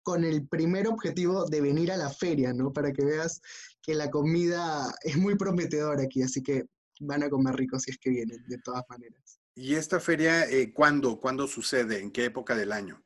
con 0.04 0.22
el 0.22 0.46
primer 0.46 0.86
objetivo 0.86 1.46
de 1.46 1.60
venir 1.60 1.90
a 1.90 1.96
la 1.96 2.10
feria, 2.10 2.52
¿no? 2.52 2.72
Para 2.72 2.92
que 2.92 3.04
veas 3.04 3.40
que 3.82 3.96
la 3.96 4.12
comida 4.12 4.94
es 5.02 5.16
muy 5.16 5.34
prometedora 5.34 6.04
aquí, 6.04 6.22
así 6.22 6.40
que 6.40 6.66
van 7.00 7.24
a 7.24 7.30
comer 7.30 7.56
rico 7.56 7.80
si 7.80 7.90
es 7.90 7.98
que 7.98 8.10
vienen, 8.10 8.46
de 8.46 8.58
todas 8.58 8.84
maneras. 8.88 9.35
¿Y 9.58 9.74
esta 9.74 9.98
feria 10.00 10.44
eh, 10.44 10.70
¿cuándo, 10.72 11.18
cuándo 11.18 11.46
sucede? 11.48 12.00
¿En 12.00 12.10
qué 12.10 12.26
época 12.26 12.54
del 12.54 12.72
año? 12.72 13.02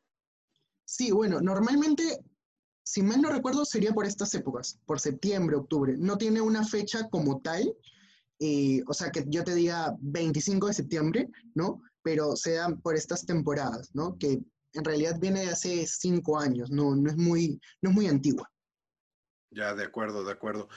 Sí, 0.84 1.12
bueno, 1.12 1.40
normalmente, 1.40 2.24
si 2.82 3.02
mal 3.02 3.22
no 3.22 3.30
recuerdo, 3.30 3.64
sería 3.64 3.92
por 3.92 4.04
estas 4.04 4.34
épocas, 4.34 4.80
por 4.84 4.98
septiembre, 4.98 5.54
octubre. 5.54 5.94
No 5.96 6.18
tiene 6.18 6.40
una 6.40 6.66
fecha 6.66 7.08
como 7.08 7.40
tal, 7.40 7.72
eh, 8.40 8.82
o 8.88 8.92
sea, 8.92 9.12
que 9.12 9.24
yo 9.28 9.44
te 9.44 9.54
diga 9.54 9.94
25 10.00 10.66
de 10.66 10.74
septiembre, 10.74 11.28
¿no? 11.54 11.82
Pero 12.02 12.34
se 12.34 12.54
dan 12.54 12.80
por 12.80 12.96
estas 12.96 13.24
temporadas, 13.24 13.94
¿no? 13.94 14.18
Que 14.18 14.40
en 14.72 14.84
realidad 14.84 15.20
viene 15.20 15.42
de 15.42 15.50
hace 15.50 15.86
cinco 15.86 16.36
años, 16.36 16.72
no, 16.72 16.96
no, 16.96 17.10
es, 17.10 17.16
muy, 17.16 17.60
no 17.80 17.90
es 17.90 17.94
muy 17.94 18.08
antigua. 18.08 18.50
Ya, 19.52 19.72
de 19.74 19.84
acuerdo, 19.84 20.24
de 20.24 20.32
acuerdo. 20.32 20.68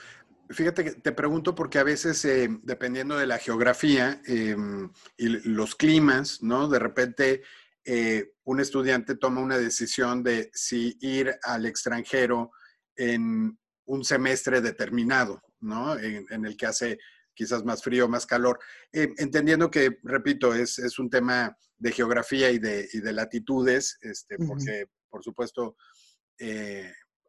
Fíjate 0.50 0.84
que 0.84 0.92
te 0.92 1.12
pregunto 1.12 1.56
porque 1.56 1.80
a 1.80 1.84
veces, 1.84 2.24
eh, 2.26 2.50
dependiendo 2.64 3.18
de 3.18 3.28
la 3.28 3.38
geografía 3.38 4.22
em, 4.26 4.92
y 5.18 5.28
los 5.28 5.76
climas, 5.76 6.44
¿no? 6.44 6.68
De 6.68 6.80
repente, 6.80 7.44
eh, 7.86 8.34
un 8.44 8.60
estudiante 8.60 9.16
toma 9.16 9.42
una 9.42 9.58
decisión 9.58 10.22
de 10.24 10.50
si 10.54 10.98
ir 11.02 11.34
al 11.44 11.66
extranjero 11.66 12.52
en 12.96 13.58
un 13.86 14.04
semestre 14.04 14.62
determinado, 14.62 15.42
¿no? 15.62 15.98
En, 15.98 16.46
el 16.46 16.58
que 16.58 16.66
hace 16.66 16.98
quizás 17.34 17.64
más 17.64 17.82
frío, 17.82 18.08
más 18.08 18.26
calor. 18.26 18.60
Eh, 18.92 19.14
entendiendo 19.18 19.72
que, 19.72 19.98
repito, 20.04 20.54
es, 20.54 20.78
es, 20.78 21.00
un 21.00 21.10
tema 21.10 21.58
de 21.78 21.92
geografía 21.92 22.52
y 22.52 22.60
de, 22.60 22.88
y 22.94 23.00
de 23.00 23.14
latitudes, 23.14 23.98
este, 24.02 24.38
porque, 24.38 24.88
por 25.10 25.24
supuesto, 25.24 25.76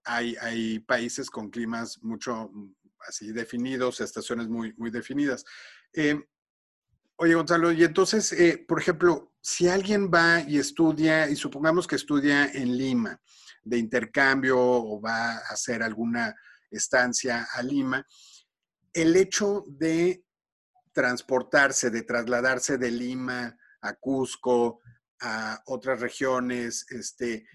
hay, 0.04 0.36
hay, 0.40 0.80
países 0.80 1.30
con 1.30 1.50
climas 1.50 2.02
mucho 2.02 2.50
así 3.08 3.32
definidos, 3.32 4.00
estaciones 4.00 4.48
muy, 4.48 4.74
muy 4.76 4.90
definidas. 4.90 5.44
Eh, 5.92 6.20
oye, 7.16 7.34
Gonzalo, 7.34 7.72
y 7.72 7.84
entonces, 7.84 8.32
eh, 8.32 8.64
por 8.66 8.80
ejemplo, 8.80 9.34
si 9.40 9.68
alguien 9.68 10.10
va 10.12 10.40
y 10.40 10.58
estudia, 10.58 11.28
y 11.28 11.36
supongamos 11.36 11.86
que 11.86 11.96
estudia 11.96 12.46
en 12.46 12.76
Lima, 12.76 13.20
de 13.62 13.78
intercambio 13.78 14.58
o 14.60 15.00
va 15.00 15.32
a 15.32 15.38
hacer 15.50 15.82
alguna 15.82 16.34
estancia 16.70 17.46
a 17.52 17.62
Lima, 17.62 18.06
el 18.92 19.16
hecho 19.16 19.64
de 19.66 20.24
transportarse, 20.92 21.90
de 21.90 22.02
trasladarse 22.02 22.78
de 22.78 22.90
Lima 22.90 23.56
a 23.80 23.94
Cusco, 23.94 24.80
a 25.20 25.62
otras 25.66 26.00
regiones, 26.00 26.86
este, 26.90 27.46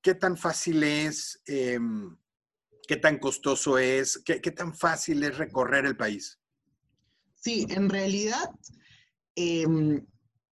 ¿qué 0.00 0.14
tan 0.14 0.36
fácil 0.36 0.82
es? 0.82 1.42
Em, 1.46 2.16
qué 2.86 2.96
tan 2.96 3.18
costoso 3.18 3.78
es, 3.78 4.22
qué, 4.24 4.50
tan 4.50 4.74
fácil 4.74 5.22
es 5.22 5.36
recorrer 5.38 5.86
el 5.86 5.96
país. 5.96 6.38
Sí, 7.34 7.66
en 7.70 7.88
realidad 7.88 8.50
em, 9.34 10.04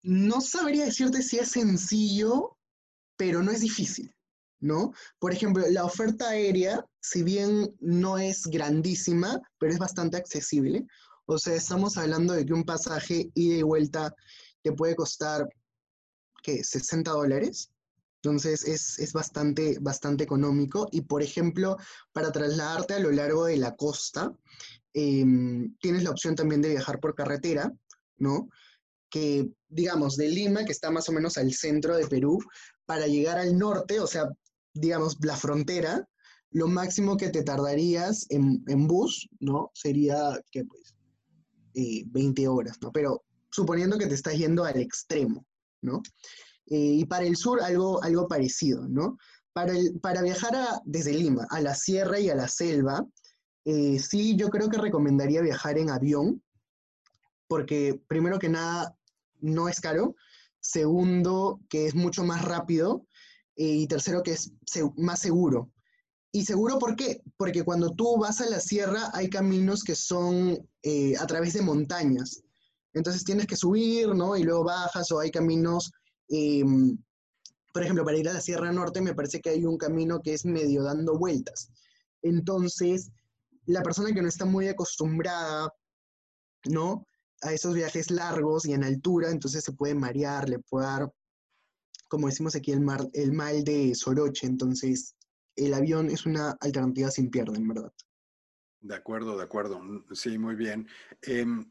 no 0.02 0.40
sabría 0.40 0.84
decirte 0.84 1.22
si 1.22 1.38
es 1.38 1.50
sencillo, 1.50 2.56
pero 3.16 3.42
no 3.42 3.50
es 3.50 3.60
difícil, 3.60 4.14
¿no? 4.60 4.92
Por 5.18 5.32
ejemplo, 5.32 5.64
la 5.68 5.84
oferta 5.84 6.30
aérea, 6.30 6.84
si 7.00 7.22
bien 7.22 7.75
no 7.80 8.18
es 8.18 8.44
grandísima, 8.46 9.40
pero 9.58 9.72
es 9.72 9.78
bastante 9.78 10.16
accesible. 10.16 10.87
O 11.26 11.38
sea, 11.38 11.54
estamos 11.54 11.96
hablando 11.96 12.32
de 12.34 12.44
que 12.44 12.52
un 12.52 12.64
pasaje 12.64 13.30
ida 13.34 13.56
y 13.56 13.62
vuelta 13.62 14.14
te 14.62 14.72
puede 14.72 14.96
costar, 14.96 15.46
¿qué? 16.42 16.64
60 16.64 17.10
dólares. 17.10 17.70
Entonces 18.22 18.64
es, 18.98 19.12
bastante, 19.14 19.78
bastante 19.80 20.24
económico 20.24 20.88
y, 20.92 21.00
por 21.02 21.22
ejemplo, 21.22 21.78
para 22.12 22.30
trasladarte 22.30 22.94
a 22.94 22.98
lo 22.98 23.10
largo 23.10 23.46
de 23.46 23.56
la 23.56 23.76
costa, 23.76 24.34
em, 24.92 25.74
tienes 25.80 26.02
la 26.02 26.10
opción 26.10 26.34
también 26.34 26.60
de 26.60 26.70
viajar 26.70 27.00
por 27.00 27.14
carretera, 27.14 27.72
¿no? 28.18 28.50
Que, 29.08 29.48
digamos, 29.68 30.16
de 30.16 30.28
Lima, 30.28 30.64
que 30.66 30.72
está 30.72 30.90
más 30.90 31.08
o 31.08 31.12
menos 31.12 31.38
al 31.38 31.52
centro 31.54 31.96
de 31.96 32.06
Perú, 32.08 32.38
para 32.84 33.06
llegar 33.06 33.38
al 33.38 33.56
norte, 33.56 34.00
o 34.00 34.06
sea, 34.06 34.28
digamos, 34.74 35.16
la 35.22 35.36
frontera, 35.36 36.06
lo 36.50 36.66
máximo 36.66 37.16
que 37.16 37.30
te 37.30 37.42
tardarías 37.42 38.26
en, 38.28 38.86
bus, 38.86 39.28
¿no? 39.38 39.70
Sería, 39.72 40.38
¿qué 40.50 40.64
pues? 40.64 40.94
20 41.72 42.42
eh, 42.42 42.48
horas, 42.48 42.76
¿no? 42.82 42.92
Pero 42.92 43.24
suponiendo 43.50 43.96
que 43.96 44.08
te 44.08 44.14
estás 44.14 44.36
yendo 44.36 44.64
al 44.64 44.78
extremo, 44.78 45.46
¿no? 45.80 46.02
Eh, 46.70 46.98
y 47.00 47.04
para 47.04 47.24
el 47.24 47.36
sur 47.36 47.60
algo, 47.60 48.02
algo 48.02 48.28
parecido, 48.28 48.86
¿no? 48.88 49.18
Para, 49.52 49.74
para 50.00 50.22
viajar 50.22 50.54
desde 50.84 51.12
Lima 51.12 51.44
a 51.50 51.60
la 51.60 51.74
sierra 51.74 52.20
y 52.20 52.30
a 52.30 52.36
la 52.36 52.46
selva, 52.46 53.04
eh, 53.64 53.98
sí, 53.98 54.36
yo 54.36 54.48
creo 54.50 54.68
que 54.68 54.78
recomendaría 54.78 55.40
viajar 55.40 55.78
en 55.78 55.90
avión, 55.90 56.42
porque 57.48 58.00
primero 58.06 58.38
que 58.38 58.48
nada 58.48 58.96
no 59.40 59.68
es 59.68 59.80
caro, 59.80 60.14
segundo 60.60 61.60
que 61.68 61.86
es 61.86 61.96
mucho 61.96 62.22
más 62.22 62.44
rápido 62.44 63.04
eh, 63.56 63.64
y 63.64 63.86
tercero 63.88 64.22
que 64.22 64.32
es 64.32 64.52
más 64.96 65.18
seguro. 65.18 65.72
¿Y 66.30 66.44
seguro 66.44 66.78
por 66.78 66.94
qué? 66.94 67.20
Porque 67.36 67.64
cuando 67.64 67.90
tú 67.90 68.16
vas 68.16 68.40
a 68.40 68.48
la 68.48 68.60
sierra 68.60 69.10
hay 69.12 69.28
caminos 69.28 69.82
que 69.82 69.96
son 69.96 70.56
a 71.18 71.26
través 71.26 71.54
de 71.54 71.62
montañas. 71.62 72.44
Entonces 72.94 73.24
tienes 73.24 73.48
que 73.48 73.56
subir, 73.56 74.14
¿no? 74.14 74.36
Y 74.36 74.44
luego 74.44 74.62
bajas 74.62 75.10
o 75.10 75.18
hay 75.18 75.32
caminos 75.32 75.90
Em, 76.30 76.96
por 77.72 77.82
ejemplo, 77.82 78.04
para 78.04 78.16
ir 78.16 78.28
a 78.28 78.32
la 78.32 78.40
Sierra 78.40 78.72
Norte 78.72 79.00
me 79.00 79.14
parece 79.14 79.40
que 79.40 79.50
hay 79.50 79.64
un 79.64 79.76
camino 79.76 80.20
que 80.22 80.32
es 80.32 80.44
medio 80.44 80.84
dando 80.84 81.18
vueltas. 81.18 81.70
Entonces, 82.22 83.10
la 83.66 83.82
persona 83.82 84.12
que 84.12 84.22
no 84.22 84.28
está 84.28 84.44
muy 84.44 84.68
acostumbrada, 84.68 85.72
¿no? 86.66 87.06
A 87.42 87.52
esos 87.52 87.75
viajes 87.75 88.10
largos 88.10 88.64
y 88.66 88.72
en 88.72 88.84
altura, 88.84 89.30
entonces 89.30 89.64
se 89.64 89.72
puede 89.72 89.94
marear, 89.94 90.49
le 90.49 90.58
puede 90.58 90.87
dar, 90.87 91.12
como 92.08 92.28
decimos 92.28 92.54
aquí, 92.54 92.72
el, 92.72 92.80
mar, 92.80 93.08
el 93.12 93.32
mal 93.32 93.64
de 93.64 93.94
Soroche. 93.94 94.46
Entonces, 94.46 95.16
el 95.56 95.75
avión 95.75 96.10
es 96.10 96.26
una 96.26 96.52
alternativa 96.60 97.10
sin 97.10 97.30
pierde, 97.30 97.56
en 97.56 97.68
verdad. 97.68 97.92
De 98.80 98.94
acuerdo, 98.94 99.37
de 99.37 99.44
acuerdo. 99.44 99.80
Sí, 100.12 100.38
muy 100.38 100.54
bien. 100.54 100.87
Em, 101.22 101.70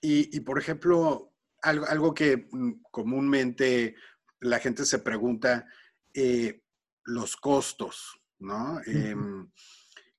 y, 0.00 0.36
y, 0.36 0.40
por 0.40 0.58
ejemplo, 0.58 1.33
algo, 1.64 2.14
que 2.14 2.46
mm, 2.50 2.82
comúnmente 2.90 3.96
la 4.40 4.58
gente 4.58 4.84
se 4.84 4.98
pregunta, 4.98 5.66
eh, 6.12 6.62
los 7.04 7.36
costos, 7.36 8.20
¿no? 8.38 8.80
Em, 8.86 9.50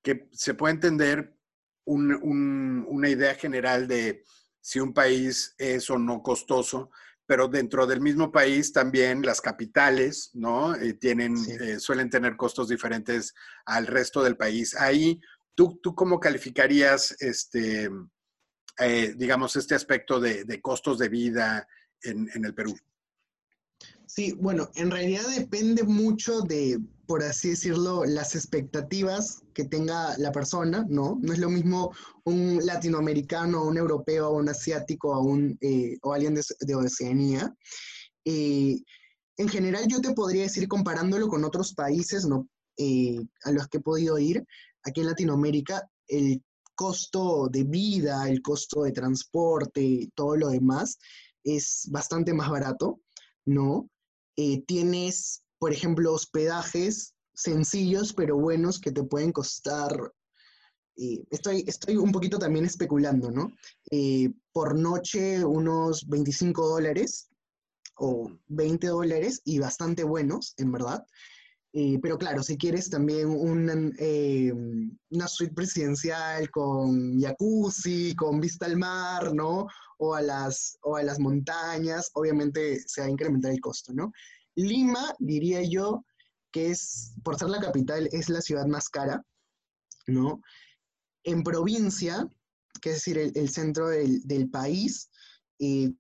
que 0.01 0.27
se 0.31 0.53
puede 0.53 0.73
entender 0.73 1.35
una 1.85 3.09
idea 3.09 3.35
general 3.35 3.87
de 3.87 4.23
si 4.59 4.79
un 4.79 4.93
país 4.93 5.53
es 5.59 5.89
o 5.91 5.99
no 5.99 6.23
costoso, 6.23 6.89
pero 7.27 7.47
dentro 7.47 7.85
del 7.87 8.01
mismo 8.01 8.31
país 8.31 8.71
también 8.71 9.21
las 9.21 9.41
capitales, 9.41 10.31
¿no? 10.33 10.75
Eh, 10.75 10.93
tienen, 10.93 11.35
eh, 11.61 11.79
suelen 11.79 12.09
tener 12.09 12.35
costos 12.35 12.69
diferentes 12.69 13.33
al 13.65 13.87
resto 13.87 14.23
del 14.23 14.37
país. 14.37 14.75
Ahí, 14.75 15.21
¿tú, 15.55 15.79
tú 15.81 15.95
cómo 15.95 16.19
calificarías 16.19 17.15
este, 17.19 17.89
eh, 18.79 19.13
digamos, 19.15 19.55
este 19.55 19.75
aspecto 19.75 20.19
de, 20.19 20.61
costos 20.61 20.97
de 20.97 21.09
vida 21.09 21.67
en, 22.01 22.29
el 22.33 22.53
Perú? 22.53 22.75
Sí, 24.05 24.33
bueno, 24.33 24.69
en 24.75 24.91
realidad 24.91 25.23
depende 25.35 25.83
mucho 25.83 26.41
de, 26.41 26.79
por 27.07 27.23
así 27.23 27.49
decirlo, 27.49 28.05
las 28.05 28.35
expectativas 28.35 29.43
que 29.53 29.65
tenga 29.65 30.17
la 30.17 30.31
persona, 30.31 30.85
¿no? 30.89 31.17
No 31.21 31.33
es 31.33 31.39
lo 31.39 31.49
mismo 31.49 31.93
un 32.23 32.59
latinoamericano, 32.65 33.65
un 33.65 33.77
europeo, 33.77 34.31
un 34.31 34.49
asiático, 34.49 35.19
un, 35.19 35.57
eh, 35.61 35.97
o 36.01 36.13
alguien 36.13 36.35
de, 36.35 36.75
Oceanía. 36.75 37.53
Eh, 38.25 38.77
en 39.37 39.49
general, 39.49 39.85
yo 39.87 40.01
te 40.01 40.13
podría 40.13 40.43
decir, 40.43 40.67
comparándolo 40.67 41.27
con 41.27 41.43
otros 41.43 41.73
países, 41.73 42.25
¿no? 42.25 42.47
a 43.45 43.51
los 43.51 43.69
que 43.69 43.77
he 43.77 43.81
podido 43.81 44.19
ir, 44.19 44.45
aquí 44.83 44.99
en 44.99 45.07
Latinoamérica, 45.07 45.89
el 46.09 46.43
costo 46.75 47.47
de 47.49 47.63
vida, 47.63 48.29
el 48.29 48.41
costo 48.41 48.83
de 48.83 48.91
transporte, 48.91 50.09
todo 50.15 50.35
lo 50.35 50.49
demás, 50.49 50.99
es 51.43 51.87
bastante 51.89 52.33
más 52.33 52.49
barato, 52.49 52.99
¿no? 53.45 53.89
Eh, 54.35 54.63
tienes, 54.65 55.43
por 55.59 55.71
ejemplo, 55.71 56.13
hospedajes 56.13 57.15
sencillos 57.35 58.13
pero 58.13 58.37
buenos 58.37 58.79
que 58.79 58.91
te 58.91 59.03
pueden 59.03 59.31
costar, 59.31 60.13
eh, 60.97 61.23
estoy, 61.29 61.63
estoy 61.67 61.97
un 61.97 62.11
poquito 62.11 62.39
también 62.39 62.65
especulando, 62.65 63.29
¿no? 63.29 63.53
Eh, 63.91 64.31
por 64.51 64.77
noche 64.77 65.43
unos 65.43 66.07
25 66.07 66.67
dólares 66.67 67.29
o 67.97 68.31
20 68.47 68.87
dólares 68.87 69.41
y 69.43 69.59
bastante 69.59 70.03
buenos, 70.03 70.53
en 70.57 70.71
verdad. 70.71 71.05
Eh, 71.77 71.99
pero 72.01 72.17
claro, 72.17 72.41
si 72.41 72.57
quieres 72.57 72.89
también 72.89 73.93
eh, 73.99 74.53
una 75.09 75.27
suite 75.27 75.53
presidencial 75.53 76.49
con 76.49 77.19
jacuzzi, 77.19 78.15
con 78.15 78.39
vista 78.39 78.65
al 78.65 78.77
mar, 78.77 79.33
¿no? 79.33 79.67
O 79.97 80.15
a, 80.15 80.21
las, 80.21 80.77
o 80.83 80.95
a 80.95 81.03
las 81.03 81.19
montañas, 81.19 82.11
obviamente 82.13 82.79
se 82.87 83.01
va 83.01 83.07
a 83.07 83.09
incrementar 83.09 83.51
el 83.51 83.59
costo, 83.59 83.91
¿no? 83.93 84.13
Lima, 84.55 85.13
diría 85.19 85.63
yo, 85.63 86.05
que 86.49 86.71
es, 86.71 87.13
por 87.25 87.37
ser 87.37 87.49
la 87.49 87.59
capital, 87.59 88.07
es 88.13 88.29
la 88.29 88.39
ciudad 88.39 88.67
más 88.67 88.87
cara, 88.87 89.21
¿no? 90.07 90.39
En 91.25 91.43
provincia, 91.43 92.25
que 92.81 92.91
es 92.91 92.95
decir, 93.03 93.17
el, 93.17 93.49
centro 93.49 93.89
del, 93.89 94.49
país, 94.49 95.09
eh, 95.59 95.91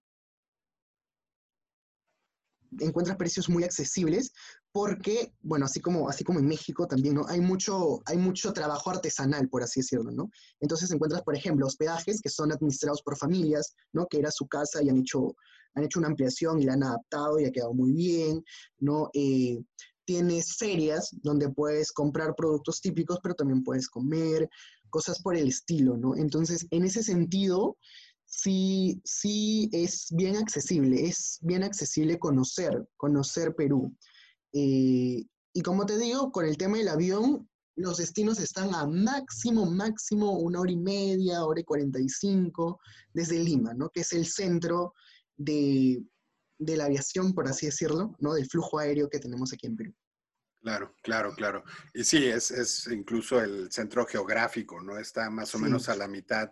encuentras 2.79 3.17
precios 3.17 3.49
muy 3.49 3.65
accesibles, 3.65 4.31
porque, 4.75 5.31
bueno, 5.41 5.67
así 5.67 5.79
como, 5.79 6.09
así 6.09 6.25
como 6.25 6.39
en 6.39 6.47
México 6.47 6.85
también, 6.85 7.15
¿no? 7.15 7.25
Hay 7.29 7.39
mucho, 7.39 8.01
hay 8.05 8.17
mucho 8.17 8.51
trabajo 8.51 8.89
artesanal, 8.89 9.47
por 9.47 9.63
así 9.63 9.79
decirlo, 9.79 10.11
¿no? 10.11 10.29
Entonces 10.59 10.91
encuentras, 10.91 11.23
por 11.23 11.33
ejemplo, 11.33 11.65
hospedajes 11.65 12.19
que 12.19 12.27
son 12.27 12.51
administrados 12.51 13.01
por 13.01 13.15
familias, 13.15 13.73
¿no? 13.93 14.05
Que 14.05 14.19
era 14.19 14.31
su 14.31 14.47
casa 14.49 14.83
y 14.83 14.89
han 14.89 14.97
hecho, 14.97 15.33
han 15.75 15.85
hecho 15.85 15.99
una 15.99 16.09
ampliación 16.09 16.61
y 16.61 16.65
la 16.65 16.73
han 16.73 16.83
adaptado 16.83 17.39
y 17.39 17.45
ha 17.45 17.53
quedado 17.53 17.73
muy 17.73 17.93
bien, 17.93 18.43
¿no? 18.77 19.09
Eh, 19.13 19.63
tienes 20.03 20.57
ferias 20.57 21.09
donde 21.23 21.47
puedes 21.47 21.93
comprar 21.93 22.35
productos 22.35 22.81
típicos, 22.81 23.19
pero 23.23 23.33
también 23.33 23.63
puedes 23.63 23.87
comer, 23.87 24.49
cosas 24.89 25.21
por 25.21 25.37
el 25.37 25.47
estilo, 25.47 25.95
¿no? 25.95 26.17
Entonces, 26.17 26.67
en 26.71 26.83
ese 26.83 27.01
sentido, 27.01 27.77
sí, 28.25 29.01
sí 29.05 29.69
es 29.71 30.07
bien 30.11 30.35
accesible, 30.35 31.05
es 31.07 31.39
bien 31.43 31.63
accesible 31.63 32.19
conocer, 32.19 32.85
conocer 32.97 33.55
Perú. 33.55 33.95
Y 34.57 35.61
como 35.63 35.85
te 35.85 35.97
digo, 35.97 36.31
con 36.31 36.45
el 36.45 36.57
tema 36.57 36.77
del 36.77 36.87
avión, 36.87 37.49
los 37.75 37.97
destinos 37.97 38.39
están 38.39 38.73
a 38.73 38.85
máximo, 38.85 39.65
máximo 39.65 40.39
una 40.39 40.61
hora 40.61 40.71
y 40.71 40.77
media, 40.77 41.43
hora 41.43 41.59
y 41.59 41.63
cuarenta 41.63 41.99
y 41.99 42.07
cinco, 42.07 42.79
desde 43.13 43.39
Lima, 43.39 43.73
¿no? 43.73 43.89
Que 43.89 44.01
es 44.01 44.13
el 44.13 44.25
centro 44.25 44.93
de, 45.35 46.01
la 46.59 46.85
aviación, 46.85 47.33
por 47.33 47.47
así 47.47 47.65
decirlo, 47.65 48.15
¿no? 48.19 48.33
Del 48.33 48.47
flujo 48.47 48.79
aéreo 48.79 49.09
que 49.09 49.19
tenemos 49.19 49.51
aquí 49.51 49.67
en 49.67 49.75
Perú. 49.75 49.93
Claro, 50.61 50.95
claro, 51.03 51.35
claro. 51.35 51.63
Y 51.93 52.03
sí, 52.03 52.25
es, 52.25 52.87
incluso 52.87 53.39
el 53.39 53.71
centro 53.71 54.05
geográfico, 54.05 54.81
¿no? 54.81 54.97
Está 54.97 55.29
más 55.29 55.53
o 55.53 55.59
menos 55.59 55.89
a 55.89 55.95
la 55.95 56.07
mitad 56.07 56.51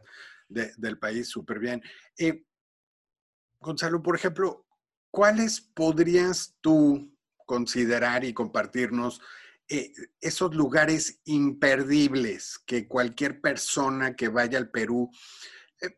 del 0.49 0.99
país, 0.99 1.29
súper 1.29 1.59
bien. 1.59 1.81
Eh, 2.17 2.45
Gonzalo, 3.59 4.03
por 4.03 4.15
ejemplo, 4.15 4.67
¿cuáles 5.09 5.61
podrías 5.61 6.55
tú 6.61 7.12
considerar 7.45 8.23
y 8.23 8.33
compartirnos 8.33 9.21
eh, 9.69 9.93
esos 10.19 10.53
lugares 10.53 11.21
imperdibles 11.23 12.59
que 12.65 12.87
cualquier 12.87 13.39
persona 13.39 14.13
que 14.13 14.27
vaya 14.27 14.57
al 14.57 14.69
Perú, 14.69 15.09
eh, 15.81 15.95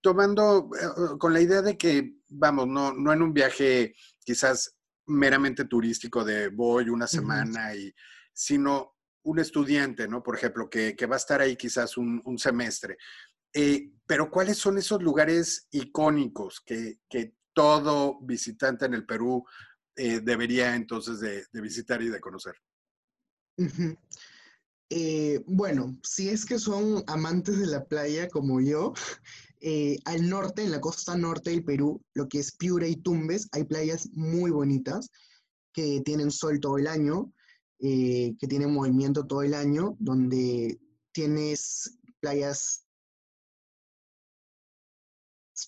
tomando 0.00 0.70
eh, 0.74 1.18
con 1.18 1.34
la 1.34 1.40
idea 1.42 1.60
de 1.60 1.76
que, 1.76 2.16
vamos, 2.28 2.66
no, 2.66 2.94
no 2.94 3.12
en 3.12 3.20
un 3.20 3.34
viaje 3.34 3.94
quizás 4.24 4.78
meramente 5.06 5.66
turístico 5.66 6.24
de 6.24 6.48
voy 6.48 6.88
una 6.88 7.06
semana, 7.06 7.74
y, 7.74 7.94
sino 8.32 8.96
un 9.24 9.40
estudiante, 9.40 10.08
¿no? 10.08 10.22
Por 10.22 10.36
ejemplo, 10.36 10.70
que, 10.70 10.96
va 11.06 11.16
a 11.16 11.18
estar 11.18 11.40
ahí 11.40 11.54
quizás 11.54 11.96
un, 11.96 12.38
semestre. 12.38 12.96
pero 14.06 14.30
¿cuáles 14.30 14.56
son 14.56 14.78
esos 14.78 15.02
lugares 15.02 15.68
icónicos 15.70 16.60
que, 16.64 17.00
que 17.08 17.34
todo 17.52 18.18
visitante 18.20 18.86
en 18.86 18.94
el 18.94 19.06
Perú 19.06 19.44
eh, 19.96 20.20
debería 20.20 20.74
entonces 20.74 21.20
de, 21.20 21.60
visitar 21.60 22.02
y 22.02 22.08
de 22.08 22.20
conocer? 22.20 22.54
Eh, 24.90 25.42
bueno, 25.46 25.98
si 26.02 26.28
es 26.28 26.44
que 26.44 26.58
son 26.58 27.02
amantes 27.06 27.58
de 27.58 27.66
la 27.66 27.84
playa 27.84 28.28
como 28.28 28.60
yo, 28.60 28.92
eh, 29.60 29.98
al 30.04 30.28
norte, 30.28 30.62
en 30.62 30.70
la 30.70 30.80
costa 30.80 31.16
norte 31.16 31.50
del 31.50 31.64
Perú, 31.64 32.00
lo 32.14 32.28
que 32.28 32.38
es 32.38 32.52
Piura 32.52 32.86
y 32.86 32.96
Tumbes, 32.96 33.48
hay 33.52 33.64
playas 33.64 34.08
muy 34.12 34.50
bonitas 34.50 35.10
que 35.72 36.00
tienen 36.04 36.30
sol 36.30 36.60
todo 36.60 36.78
el 36.78 36.86
año, 36.86 37.32
que 37.78 38.46
tienen 38.48 38.72
movimiento 38.72 39.26
todo 39.26 39.42
el 39.42 39.52
año, 39.52 39.96
donde 39.98 40.80
tienes 41.12 41.98
playas 42.20 42.85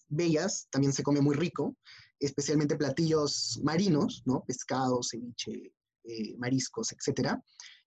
bellas, 0.09 0.68
también 0.70 0.92
se 0.92 1.03
come 1.03 1.20
muy 1.20 1.35
rico, 1.37 1.77
especialmente 2.20 2.77
platillos 2.77 3.61
marinos, 3.62 4.22
¿no? 4.27 4.44
Pescado, 4.46 5.01
ceviche, 5.03 5.72
eh, 6.05 6.37
mariscos, 6.38 6.92
etc. 6.92 7.37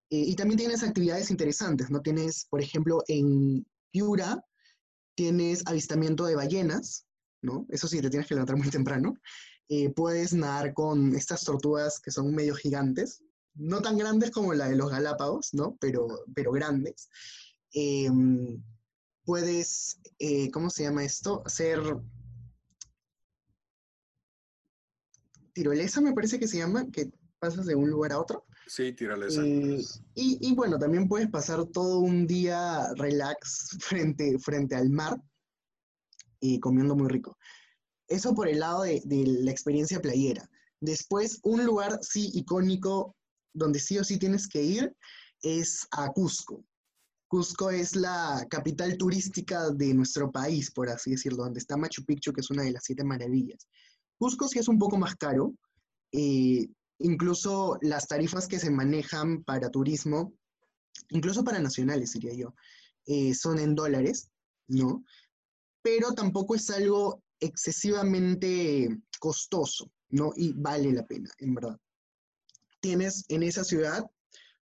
Eh, 0.09 0.25
y 0.27 0.35
también 0.35 0.57
tienes 0.57 0.83
actividades 0.83 1.31
interesantes, 1.31 1.89
¿no? 1.89 2.01
Tienes, 2.01 2.45
por 2.49 2.61
ejemplo, 2.61 3.03
en 3.07 3.65
Piura, 3.91 4.43
tienes 5.15 5.63
avistamiento 5.65 6.25
de 6.25 6.35
ballenas, 6.35 7.05
¿no? 7.41 7.65
Eso 7.69 7.87
sí, 7.87 8.01
te 8.01 8.09
tienes 8.09 8.27
que 8.27 8.35
levantar 8.35 8.57
muy 8.57 8.69
temprano. 8.69 9.15
Eh, 9.69 9.89
puedes 9.89 10.33
nadar 10.33 10.73
con 10.73 11.15
estas 11.15 11.43
tortugas 11.43 11.99
que 11.99 12.11
son 12.11 12.33
medio 12.33 12.55
gigantes, 12.55 13.23
no 13.55 13.81
tan 13.81 13.97
grandes 13.97 14.31
como 14.31 14.53
la 14.53 14.67
de 14.67 14.75
los 14.75 14.89
Galápagos, 14.89 15.53
¿no? 15.53 15.77
Pero, 15.79 16.07
pero 16.35 16.51
grandes. 16.51 17.09
Em, 17.73 18.61
puedes, 19.23 19.99
eh, 20.19 20.49
¿cómo 20.51 20.69
se 20.69 20.84
llama 20.84 21.03
esto? 21.03 21.43
Hacer 21.45 21.79
tirolesa, 25.53 26.01
me 26.01 26.13
parece 26.13 26.39
que 26.39 26.47
se 26.47 26.57
llama, 26.57 26.89
que 26.91 27.12
pasas 27.39 27.65
de 27.65 27.75
un 27.75 27.89
lugar 27.89 28.13
a 28.13 28.19
otro. 28.19 28.45
Sí, 28.67 28.93
tirolesa. 28.93 29.41
Eh, 29.43 29.84
y, 30.15 30.55
bueno, 30.55 30.79
también 30.79 31.07
puedes 31.07 31.29
pasar 31.29 31.65
todo 31.65 31.99
un 31.99 32.25
día 32.25 32.93
relax 32.95 33.77
frente, 33.79 34.39
frente 34.39 34.75
al 34.75 34.89
mar 34.89 35.21
y 36.39 36.60
comiendo 36.60 36.95
muy 36.95 37.10
rico. 37.10 37.38
Eso 38.07 38.34
por 38.34 38.47
el 38.47 38.60
lado 38.60 38.84
de, 38.84 39.01
de 39.05 39.25
la 39.25 39.51
experiencia 39.51 40.01
playera. 40.01 40.49
Después, 40.79 41.39
un 41.43 41.65
lugar 41.65 41.99
sí 42.01 42.31
icónico 42.34 43.15
donde 43.53 43.79
sí 43.79 43.97
o 43.97 44.03
sí 44.03 44.17
tienes 44.17 44.47
que 44.47 44.62
ir 44.63 44.95
es 45.41 45.88
a 45.91 46.10
Cusco. 46.12 46.63
Cusco 47.31 47.71
es 47.71 47.95
la 47.95 48.45
capital 48.49 48.97
turística 48.97 49.69
de 49.69 49.93
nuestro 49.93 50.29
país, 50.33 50.69
por 50.69 50.89
así 50.89 51.11
decirlo, 51.11 51.45
donde 51.45 51.61
está 51.61 51.77
Machu 51.77 52.03
Picchu, 52.03 52.33
que 52.33 52.41
es 52.41 52.49
una 52.49 52.63
de 52.63 52.73
las 52.73 52.83
siete 52.83 53.05
maravillas. 53.05 53.69
Cusco 54.17 54.49
sí 54.49 54.59
es 54.59 54.67
un 54.67 54.77
poco 54.77 54.97
más 54.97 55.15
caro. 55.15 55.53
Eh, 56.11 56.67
incluso 56.97 57.77
las 57.83 58.09
tarifas 58.09 58.49
que 58.49 58.59
se 58.59 58.69
manejan 58.69 59.45
para 59.45 59.69
turismo, 59.69 60.33
incluso 61.07 61.45
para 61.45 61.59
nacionales, 61.59 62.11
diría 62.11 62.33
yo, 62.33 62.53
eh, 63.05 63.33
son 63.33 63.59
en 63.59 63.75
dólares, 63.75 64.29
¿no? 64.67 65.05
Pero 65.81 66.13
tampoco 66.13 66.55
es 66.55 66.69
algo 66.69 67.23
excesivamente 67.39 68.89
costoso, 69.19 69.89
¿no? 70.09 70.33
Y 70.35 70.51
vale 70.51 70.91
la 70.91 71.07
pena, 71.07 71.31
en 71.37 71.55
verdad. 71.55 71.79
Tienes 72.81 73.23
en 73.29 73.43
esa 73.43 73.63
ciudad 73.63 74.03